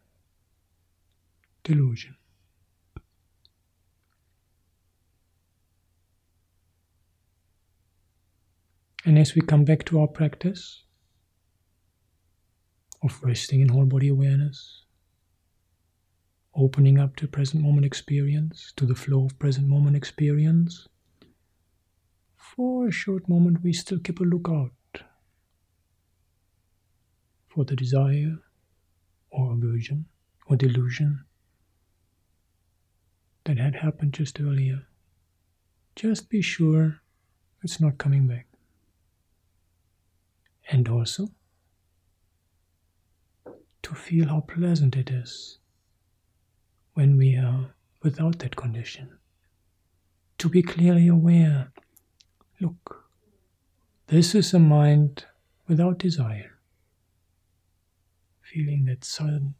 delusion. 1.63 2.17
And 9.07 9.19
as 9.19 9.35
we 9.35 9.43
come 9.43 9.65
back 9.65 9.85
to 9.87 10.01
our 10.01 10.07
practice 10.07 10.85
of 13.03 13.23
resting 13.23 13.61
in 13.61 13.69
whole 13.69 13.85
body 13.85 14.09
awareness, 14.09 14.85
opening 16.57 16.99
up 16.99 17.17
to 17.17 17.29
present 17.29 17.63
moment 17.63 17.85
experience, 17.85 18.73
to 18.77 18.87
the 18.87 18.95
flow 18.95 19.27
of 19.27 19.39
present 19.39 19.69
moment 19.69 19.97
experience, 19.97 20.89
for 22.37 22.89
a 22.89 22.93
short 22.93 23.29
moment 23.29 23.63
we 23.63 23.73
still 23.73 23.99
keep 23.99 24.21
a 24.21 24.25
lookout 24.25 24.71
for 27.55 27.65
the 27.65 27.77
desire 27.77 28.37
or 29.31 29.53
aversion 29.53 30.07
or 30.47 30.57
delusion 30.57 31.25
that 33.45 33.59
had 33.59 33.77
happened 33.77 34.13
just 34.13 34.41
earlier. 34.41 34.87
Just 35.95 36.29
be 36.29 36.43
sure 36.43 37.01
it's 37.63 37.81
not 37.81 37.99
coming 37.99 38.27
back. 38.27 38.47
And 40.71 40.89
also 40.89 41.29
to 43.83 43.95
feel 43.95 44.29
how 44.29 44.41
pleasant 44.41 44.97
it 44.97 45.11
is 45.11 45.59
when 46.95 47.17
we 47.17 47.37
are 47.37 47.75
without 48.03 48.39
that 48.41 48.57
condition. 48.57 49.19
To 50.39 50.49
be 50.49 50.63
clearly 50.63 51.07
aware 51.07 51.71
look, 52.61 53.05
this 54.07 54.35
is 54.35 54.55
a 54.55 54.59
mind 54.59 55.27
without 55.69 55.99
desire, 55.99 56.54
feeling 58.55 58.85
that 58.85 59.05
subtle 59.05 59.53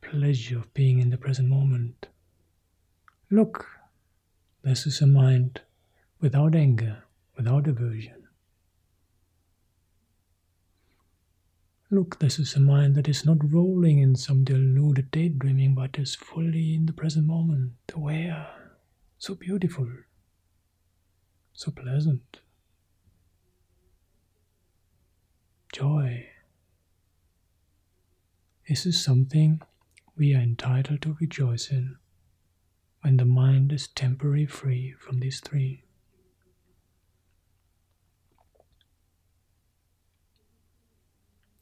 pleasure 0.00 0.56
of 0.56 0.72
being 0.72 1.00
in 1.00 1.10
the 1.10 1.18
present 1.18 1.48
moment. 1.48 2.06
Look, 3.28 3.66
this 4.62 4.86
is 4.86 5.00
a 5.00 5.06
mind 5.06 5.62
without 6.20 6.54
anger, 6.54 7.02
without 7.36 7.66
aversion. 7.66 8.28
Look, 11.90 12.20
this 12.20 12.38
is 12.38 12.54
a 12.54 12.60
mind 12.60 12.94
that 12.94 13.08
is 13.08 13.24
not 13.24 13.52
rolling 13.52 13.98
in 13.98 14.14
some 14.14 14.44
deluded 14.44 15.10
daydreaming, 15.10 15.74
but 15.74 15.98
is 15.98 16.14
fully 16.14 16.74
in 16.74 16.86
the 16.86 16.92
present 16.92 17.26
moment, 17.26 17.72
aware, 17.92 18.46
so 19.18 19.34
beautiful, 19.34 19.88
so 21.52 21.72
pleasant. 21.72 22.40
Joy. 25.72 26.28
This 28.68 28.84
is 28.84 29.02
something 29.02 29.62
we 30.14 30.34
are 30.34 30.40
entitled 30.42 31.00
to 31.00 31.16
rejoice 31.18 31.70
in 31.70 31.96
when 33.00 33.16
the 33.16 33.24
mind 33.24 33.72
is 33.72 33.88
temporarily 33.88 34.44
free 34.44 34.92
from 34.98 35.20
these 35.20 35.40
three. 35.40 35.84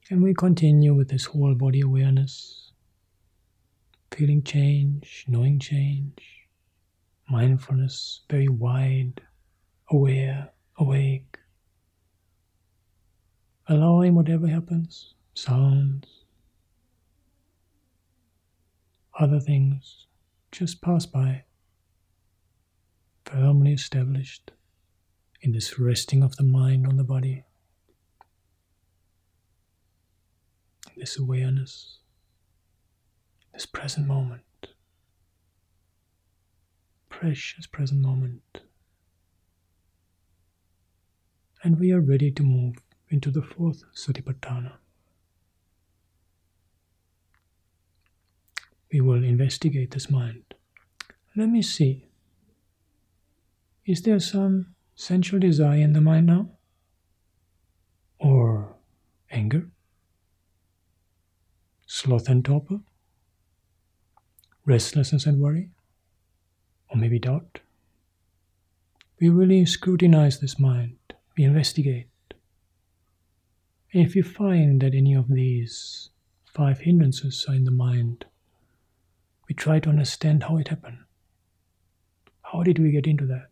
And 0.09 0.21
we 0.21 0.33
continue 0.33 0.93
with 0.93 1.07
this 1.07 1.23
whole 1.23 1.55
body 1.55 1.79
awareness, 1.79 2.73
feeling 4.11 4.43
change, 4.43 5.23
knowing 5.29 5.59
change, 5.59 6.47
mindfulness, 7.29 8.19
very 8.29 8.49
wide, 8.49 9.21
aware, 9.89 10.49
awake, 10.77 11.37
allowing 13.69 14.13
whatever 14.13 14.47
happens, 14.47 15.13
sounds, 15.35 16.25
other 19.19 19.39
things, 19.39 20.05
just 20.51 20.81
pass 20.81 21.05
by, 21.05 21.43
firmly 23.25 23.73
established 23.73 24.51
in 25.41 25.51
this 25.51 25.79
resting 25.79 26.23
of 26.23 26.35
the 26.37 26.43
mind 26.43 26.87
on 26.87 26.97
the 26.97 27.03
body. 27.03 27.43
this 30.97 31.19
awareness, 31.19 31.99
this 33.53 33.65
present 33.65 34.07
moment, 34.07 34.41
precious 37.09 37.67
present 37.67 38.01
moment. 38.01 38.41
And 41.63 41.79
we 41.79 41.91
are 41.91 42.01
ready 42.01 42.31
to 42.31 42.43
move 42.43 42.75
into 43.09 43.29
the 43.31 43.41
fourth 43.41 43.83
Satipatthana. 43.95 44.73
We 48.91 49.01
will 49.01 49.23
investigate 49.23 49.91
this 49.91 50.09
mind. 50.09 50.53
Let 51.35 51.49
me 51.49 51.61
see. 51.61 52.07
Is 53.85 54.01
there 54.01 54.19
some 54.19 54.75
sensual 54.95 55.39
desire 55.39 55.79
in 55.79 55.93
the 55.93 56.01
mind 56.01 56.27
now? 56.27 56.49
Or 58.19 58.75
anger? 59.29 59.69
sloth 61.87 62.27
and 62.27 62.43
torpor, 62.43 62.81
restlessness 64.65 65.25
and 65.25 65.39
worry, 65.39 65.71
or 66.89 66.97
maybe 66.97 67.17
doubt. 67.17 67.61
We 69.19 69.29
really 69.29 69.65
scrutinize 69.65 70.39
this 70.39 70.59
mind, 70.59 70.97
we 71.37 71.45
investigate. 71.45 72.09
And 73.93 74.05
if 74.05 74.15
you 74.15 74.23
find 74.23 74.81
that 74.81 74.93
any 74.93 75.15
of 75.15 75.29
these 75.29 76.09
five 76.45 76.79
hindrances 76.79 77.45
are 77.47 77.55
in 77.55 77.63
the 77.63 77.71
mind, 77.71 78.25
we 79.47 79.55
try 79.55 79.79
to 79.79 79.89
understand 79.89 80.43
how 80.43 80.57
it 80.57 80.67
happened. 80.67 80.99
How 82.41 82.63
did 82.63 82.79
we 82.79 82.91
get 82.91 83.07
into 83.07 83.25
that? 83.27 83.47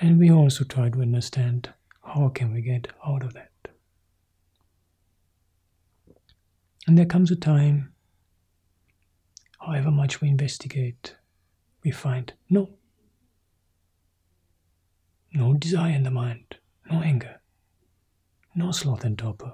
And 0.00 0.18
we 0.18 0.30
also 0.30 0.64
try 0.64 0.90
to 0.90 1.02
understand 1.02 1.72
how 2.02 2.28
can 2.28 2.52
we 2.52 2.60
get 2.60 2.88
out 3.06 3.22
of 3.22 3.32
that. 3.34 3.50
And 6.86 6.98
there 6.98 7.06
comes 7.06 7.30
a 7.30 7.36
time, 7.36 7.92
however 9.60 9.90
much 9.90 10.20
we 10.20 10.28
investigate, 10.28 11.16
we 11.82 11.90
find 11.90 12.32
no. 12.50 12.70
No 15.32 15.54
desire 15.54 15.94
in 15.94 16.02
the 16.02 16.10
mind, 16.10 16.56
no 16.90 17.00
anger, 17.00 17.40
no 18.54 18.70
sloth 18.70 19.04
and 19.04 19.18
torpor, 19.18 19.52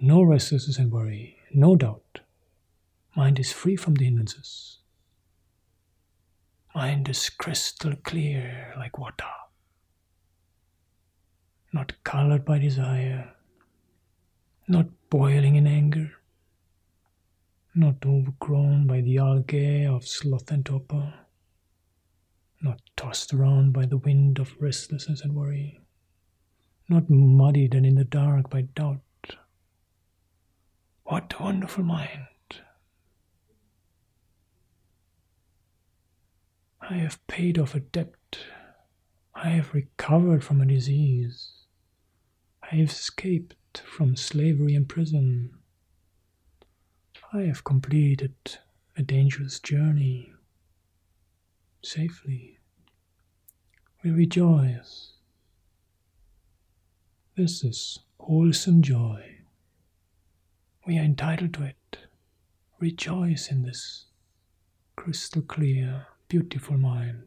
no 0.00 0.22
restlessness 0.22 0.78
and 0.78 0.90
worry, 0.90 1.36
no 1.52 1.76
doubt. 1.76 2.20
Mind 3.18 3.40
is 3.40 3.50
free 3.50 3.74
from 3.74 3.96
the 3.96 4.04
hindrances. 4.04 4.78
Mind 6.72 7.08
is 7.08 7.28
crystal 7.30 7.96
clear 8.04 8.72
like 8.78 8.96
water, 8.96 9.24
not 11.72 11.94
colored 12.04 12.44
by 12.44 12.60
desire, 12.60 13.34
not 14.68 14.86
boiling 15.10 15.56
in 15.56 15.66
anger, 15.66 16.12
not 17.74 17.96
overgrown 18.06 18.86
by 18.86 19.00
the 19.00 19.18
algae 19.18 19.84
of 19.84 20.06
sloth 20.06 20.52
and 20.52 20.64
torpor, 20.64 21.12
not 22.62 22.80
tossed 22.96 23.34
around 23.34 23.72
by 23.72 23.84
the 23.84 23.98
wind 23.98 24.38
of 24.38 24.54
restlessness 24.60 25.22
and 25.22 25.34
worry, 25.34 25.80
not 26.88 27.10
muddied 27.10 27.74
and 27.74 27.84
in 27.84 27.96
the 27.96 28.04
dark 28.04 28.48
by 28.48 28.60
doubt. 28.62 29.00
What 31.02 31.34
a 31.40 31.42
wonderful 31.42 31.82
mind! 31.82 32.28
I 36.90 36.94
have 36.94 37.24
paid 37.26 37.58
off 37.58 37.74
a 37.74 37.80
debt. 37.80 38.38
I 39.34 39.50
have 39.50 39.74
recovered 39.74 40.42
from 40.42 40.60
a 40.60 40.66
disease. 40.66 41.52
I 42.62 42.76
have 42.76 42.90
escaped 42.90 43.82
from 43.84 44.16
slavery 44.16 44.74
and 44.74 44.88
prison. 44.88 45.50
I 47.32 47.42
have 47.42 47.62
completed 47.64 48.34
a 48.96 49.02
dangerous 49.02 49.60
journey 49.60 50.32
safely. 51.82 52.58
We 54.02 54.10
rejoice. 54.10 55.12
This 57.36 57.62
is 57.64 57.98
wholesome 58.18 58.82
joy. 58.82 59.40
We 60.86 60.98
are 60.98 61.04
entitled 61.04 61.52
to 61.54 61.64
it. 61.64 61.98
Rejoice 62.80 63.50
in 63.50 63.62
this 63.62 64.06
crystal 64.96 65.42
clear, 65.42 66.06
beautiful 66.28 66.76
mind 66.76 67.22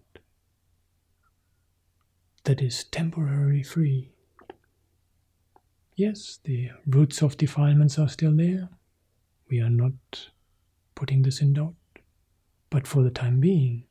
that 2.43 2.61
is 2.61 2.83
temporarily 2.83 3.63
free. 3.63 4.11
Yes, 5.95 6.39
the 6.43 6.69
roots 6.85 7.21
of 7.21 7.37
defilements 7.37 7.97
are 7.99 8.09
still 8.09 8.35
there, 8.35 8.69
we 9.49 9.59
are 9.59 9.69
not 9.69 10.29
putting 10.95 11.23
this 11.23 11.41
in 11.41 11.53
doubt. 11.53 11.75
But 12.69 12.87
for 12.87 13.03
the 13.03 13.11
time 13.11 13.39
being, 13.39 13.83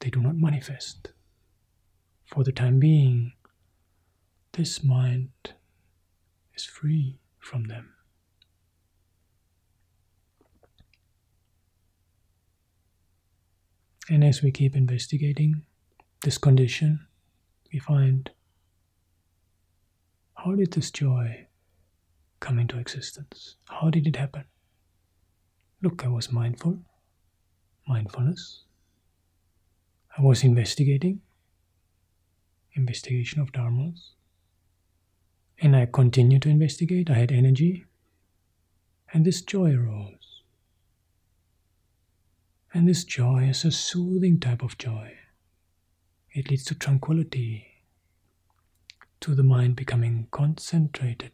they 0.00 0.10
do 0.10 0.20
not 0.20 0.36
manifest. 0.36 1.12
For 2.26 2.44
the 2.44 2.52
time 2.52 2.78
being, 2.78 3.32
this 4.52 4.84
mind 4.84 5.30
is 6.54 6.64
free 6.64 7.18
from 7.40 7.64
them. 7.64 7.97
And 14.10 14.24
as 14.24 14.42
we 14.42 14.50
keep 14.50 14.74
investigating 14.74 15.62
this 16.22 16.38
condition, 16.38 17.06
we 17.72 17.78
find 17.78 18.30
how 20.34 20.54
did 20.54 20.72
this 20.72 20.90
joy 20.90 21.46
come 22.40 22.58
into 22.58 22.78
existence? 22.78 23.56
How 23.66 23.90
did 23.90 24.06
it 24.06 24.16
happen? 24.16 24.44
Look, 25.82 26.04
I 26.04 26.08
was 26.08 26.32
mindful, 26.32 26.78
mindfulness. 27.86 28.64
I 30.16 30.22
was 30.22 30.42
investigating, 30.42 31.20
investigation 32.72 33.40
of 33.40 33.52
dharmas. 33.52 34.10
And 35.60 35.76
I 35.76 35.86
continued 35.86 36.42
to 36.42 36.48
investigate. 36.48 37.10
I 37.10 37.14
had 37.14 37.32
energy. 37.32 37.84
And 39.12 39.24
this 39.24 39.42
joy 39.42 39.74
arose. 39.74 40.17
And 42.78 42.88
this 42.88 43.02
joy 43.02 43.48
is 43.48 43.64
a 43.64 43.72
soothing 43.72 44.38
type 44.38 44.62
of 44.62 44.78
joy. 44.78 45.18
It 46.30 46.48
leads 46.48 46.62
to 46.66 46.76
tranquility, 46.76 47.66
to 49.18 49.34
the 49.34 49.42
mind 49.42 49.74
becoming 49.74 50.28
concentrated 50.30 51.32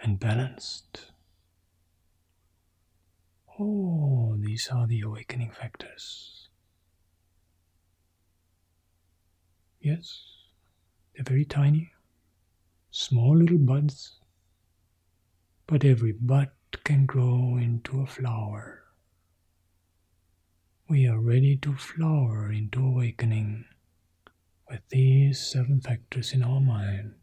and 0.00 0.20
balanced. 0.20 1.10
Oh, 3.58 4.36
these 4.38 4.68
are 4.68 4.86
the 4.86 5.00
awakening 5.00 5.50
factors. 5.50 6.48
Yes, 9.80 10.22
they're 11.16 11.24
very 11.24 11.44
tiny, 11.44 11.90
small 12.92 13.36
little 13.36 13.58
buds, 13.58 14.20
but 15.66 15.84
every 15.84 16.12
bud 16.12 16.52
can 16.84 17.06
grow 17.06 17.56
into 17.56 18.00
a 18.00 18.06
flower. 18.06 18.82
We 20.88 21.06
are 21.06 21.20
ready 21.20 21.56
to 21.58 21.74
flower 21.74 22.50
into 22.52 22.84
awakening 22.84 23.64
with 24.68 24.80
these 24.88 25.40
seven 25.40 25.80
factors 25.80 26.32
in 26.32 26.42
our 26.42 26.60
mind. 26.60 27.14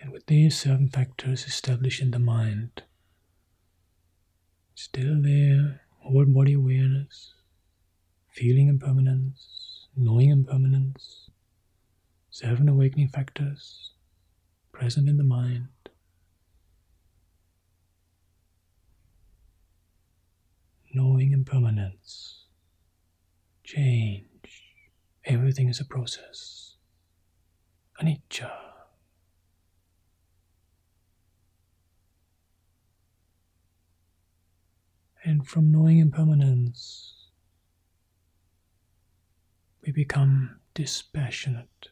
And 0.00 0.10
with 0.10 0.26
these 0.26 0.58
seven 0.58 0.88
factors 0.88 1.44
established 1.44 2.02
in 2.02 2.10
the 2.10 2.18
mind, 2.18 2.82
still 4.74 5.22
there, 5.22 5.82
whole 6.00 6.24
body 6.26 6.54
awareness, 6.54 7.34
feeling 8.32 8.68
impermanence, 8.68 9.86
knowing 9.96 10.30
impermanence, 10.30 11.30
seven 12.32 12.66
awakening 12.66 13.08
factors 13.08 13.92
present 14.72 15.06
in 15.06 15.18
the 15.18 15.22
mind. 15.22 15.68
Knowing 20.94 21.32
impermanence, 21.32 22.46
change, 23.64 24.64
everything 25.26 25.68
is 25.68 25.78
a 25.78 25.84
process, 25.84 26.76
anicca. 28.02 28.50
And 35.24 35.46
from 35.46 35.70
knowing 35.70 35.98
impermanence, 35.98 37.28
we 39.84 39.92
become 39.92 40.60
dispassionate, 40.74 41.88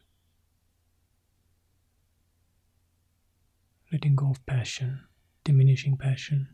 letting 3.91 4.15
go 4.15 4.29
of 4.29 4.45
passion, 4.45 5.01
diminishing 5.43 5.97
passion, 5.97 6.47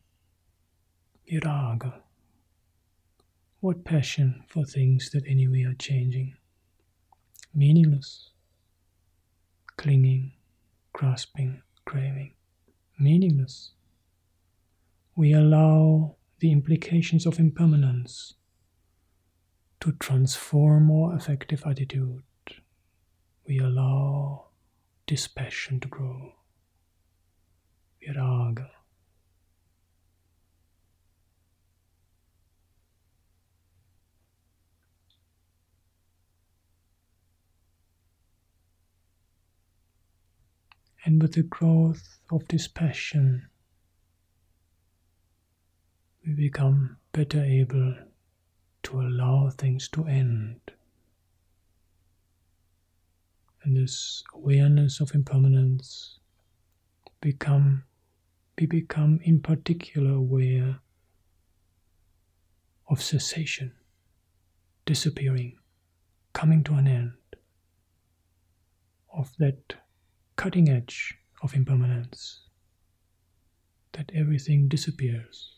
viraga. 1.31 2.01
What 3.59 3.85
passion 3.85 4.43
for 4.47 4.63
things 4.63 5.09
that 5.11 5.27
anyway 5.27 5.63
are 5.63 5.73
changing, 5.75 6.35
meaningless, 7.53 8.31
clinging, 9.77 10.33
grasping, 10.93 11.61
craving, 11.85 12.33
meaningless. 12.99 13.71
We 15.15 15.33
allow 15.33 16.15
the 16.39 16.51
implications 16.51 17.25
of 17.25 17.39
impermanence 17.39 18.33
to 19.79 19.91
transform 19.93 20.91
our 20.91 21.15
affective 21.15 21.63
attitude. 21.65 22.23
We 23.47 23.59
allow 23.59 24.47
dispassion 25.05 25.79
to 25.81 25.87
grow. 25.87 26.36
And 41.07 41.21
with 41.21 41.33
the 41.33 41.43
growth 41.43 42.19
of 42.31 42.47
this 42.49 42.67
passion, 42.67 43.47
we 46.25 46.33
become 46.33 46.97
better 47.13 47.41
able 47.41 47.95
to 48.83 49.01
allow 49.01 49.49
things 49.49 49.87
to 49.89 50.05
end. 50.05 50.59
And 53.63 53.77
this 53.77 54.23
awareness 54.33 54.99
of 54.99 55.15
impermanence 55.15 56.19
become 57.21 57.83
we 58.59 58.65
become 58.65 59.19
in 59.23 59.39
particular 59.39 60.11
aware 60.11 60.79
of 62.89 63.01
cessation, 63.01 63.71
disappearing, 64.85 65.57
coming 66.33 66.63
to 66.63 66.73
an 66.73 66.87
end, 66.87 67.13
of 69.15 69.31
that 69.37 69.75
cutting 70.35 70.69
edge 70.69 71.17
of 71.43 71.53
impermanence, 71.53 72.47
that 73.93 74.11
everything 74.13 74.67
disappears. 74.67 75.53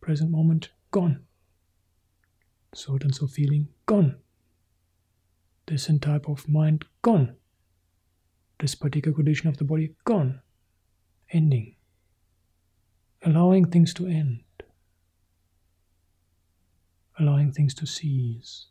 Present 0.00 0.30
moment 0.30 0.70
gone. 0.90 1.24
Thought 2.74 3.04
and 3.04 3.14
so 3.14 3.26
feeling 3.26 3.68
gone. 3.86 4.16
This 5.66 5.88
and 5.88 6.00
type 6.00 6.28
of 6.28 6.48
mind 6.48 6.86
gone. 7.02 7.36
This 8.58 8.74
particular 8.74 9.14
condition 9.14 9.48
of 9.48 9.58
the 9.58 9.64
body 9.64 9.94
gone. 10.04 10.40
Ending. 11.32 11.76
Allowing 13.22 13.70
things 13.70 13.94
to 13.94 14.06
end. 14.06 14.40
Allowing 17.18 17.52
things 17.52 17.74
to 17.74 17.86
cease. 17.86 18.66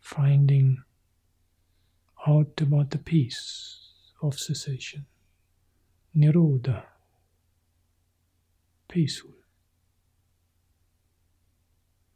Finding 0.00 0.82
out 2.26 2.60
about 2.60 2.90
the 2.90 2.98
peace 2.98 3.78
of 4.20 4.38
cessation. 4.38 5.06
Nirodha. 6.16 6.82
Peaceful. 8.88 9.34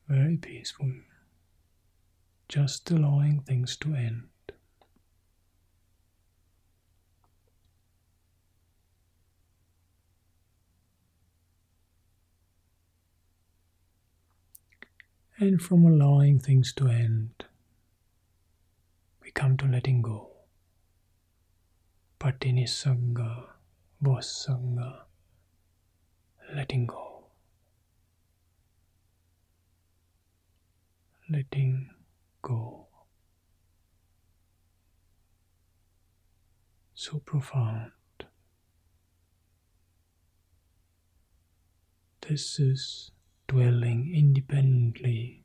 Very 0.09 0.37
peaceful. 0.37 0.93
Just 2.49 2.91
allowing 2.91 3.41
things 3.43 3.77
to 3.77 3.95
end. 3.95 4.25
And 15.37 15.61
from 15.61 15.85
allowing 15.85 16.39
things 16.39 16.73
to 16.75 16.87
end, 16.87 17.45
we 19.21 19.33
come 19.33 19.57
to 19.57 19.67
letting 19.67 20.01
go. 20.01 20.31
Patinissagga, 22.21 23.47
Vossagga, 24.03 25.01
letting 26.55 26.87
go. 26.87 27.25
Letting 31.29 31.91
go. 32.41 32.87
So 36.95 37.19
profound. 37.19 37.91
This 42.21 42.61
is 42.61 43.11
dwelling 43.49 44.13
independently 44.15 45.45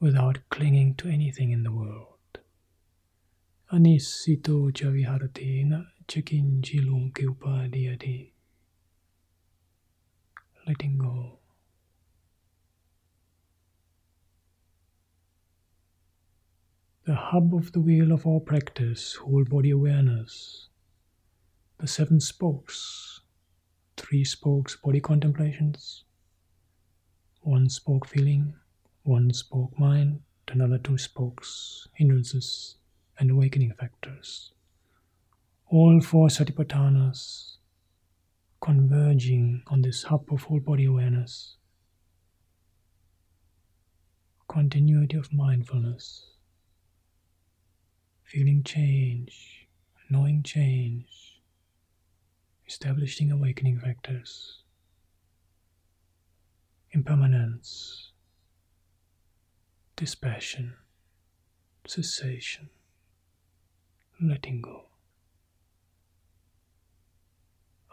without 0.00 0.38
clinging 0.50 0.94
to 0.94 1.08
anything 1.08 1.50
in 1.50 1.62
the 1.62 1.72
world. 1.72 2.18
Anisito 3.72 4.70
javiharati 4.70 5.64
na 5.64 5.84
chikinjilum 6.06 7.12
upadiyati. 7.12 8.32
Letting 10.66 10.98
go. 10.98 11.38
The 17.04 17.14
hub 17.14 17.54
of 17.54 17.72
the 17.72 17.80
wheel 17.80 18.12
of 18.12 18.26
our 18.26 18.40
practice, 18.40 19.14
whole 19.14 19.44
body 19.44 19.70
awareness, 19.70 20.68
the 21.78 21.86
seven 21.86 22.20
spokes, 22.20 23.20
three 23.96 24.24
spokes 24.24 24.76
body 24.76 25.00
contemplations, 25.00 26.04
one 27.48 27.66
spoke 27.70 28.06
feeling, 28.06 28.52
one 29.04 29.32
spoke 29.32 29.78
mind, 29.78 30.20
another 30.48 30.76
two 30.76 30.98
spokes 30.98 31.88
hindrances 31.94 32.76
and 33.18 33.30
awakening 33.30 33.72
factors. 33.72 34.52
All 35.70 35.98
four 36.02 36.28
satipatthanas 36.28 37.56
converging 38.60 39.62
on 39.68 39.80
this 39.80 40.02
hub 40.02 40.30
of 40.30 40.42
whole 40.42 40.60
body 40.60 40.84
awareness, 40.84 41.56
continuity 44.46 45.16
of 45.16 45.32
mindfulness, 45.32 46.26
feeling 48.24 48.62
change, 48.62 49.68
knowing 50.10 50.42
change, 50.42 51.40
establishing 52.66 53.32
awakening 53.32 53.78
factors 53.78 54.64
impermanence, 56.92 58.12
dispassion, 59.96 60.74
cessation, 61.86 62.70
letting 64.20 64.60
go. 64.60 64.84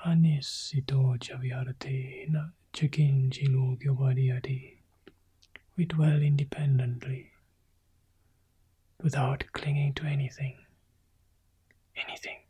Anisito 0.05 1.17
javyarate 1.17 2.29
na 2.29 2.49
chikin 2.73 3.29
jilu 3.29 3.77
gyobadiyati. 3.77 4.77
We 5.77 5.85
dwell 5.85 6.21
independently 6.21 7.31
without 9.03 9.43
clinging 9.51 9.93
to 9.95 10.05
anything. 10.05 10.57
Anything. 11.97 12.44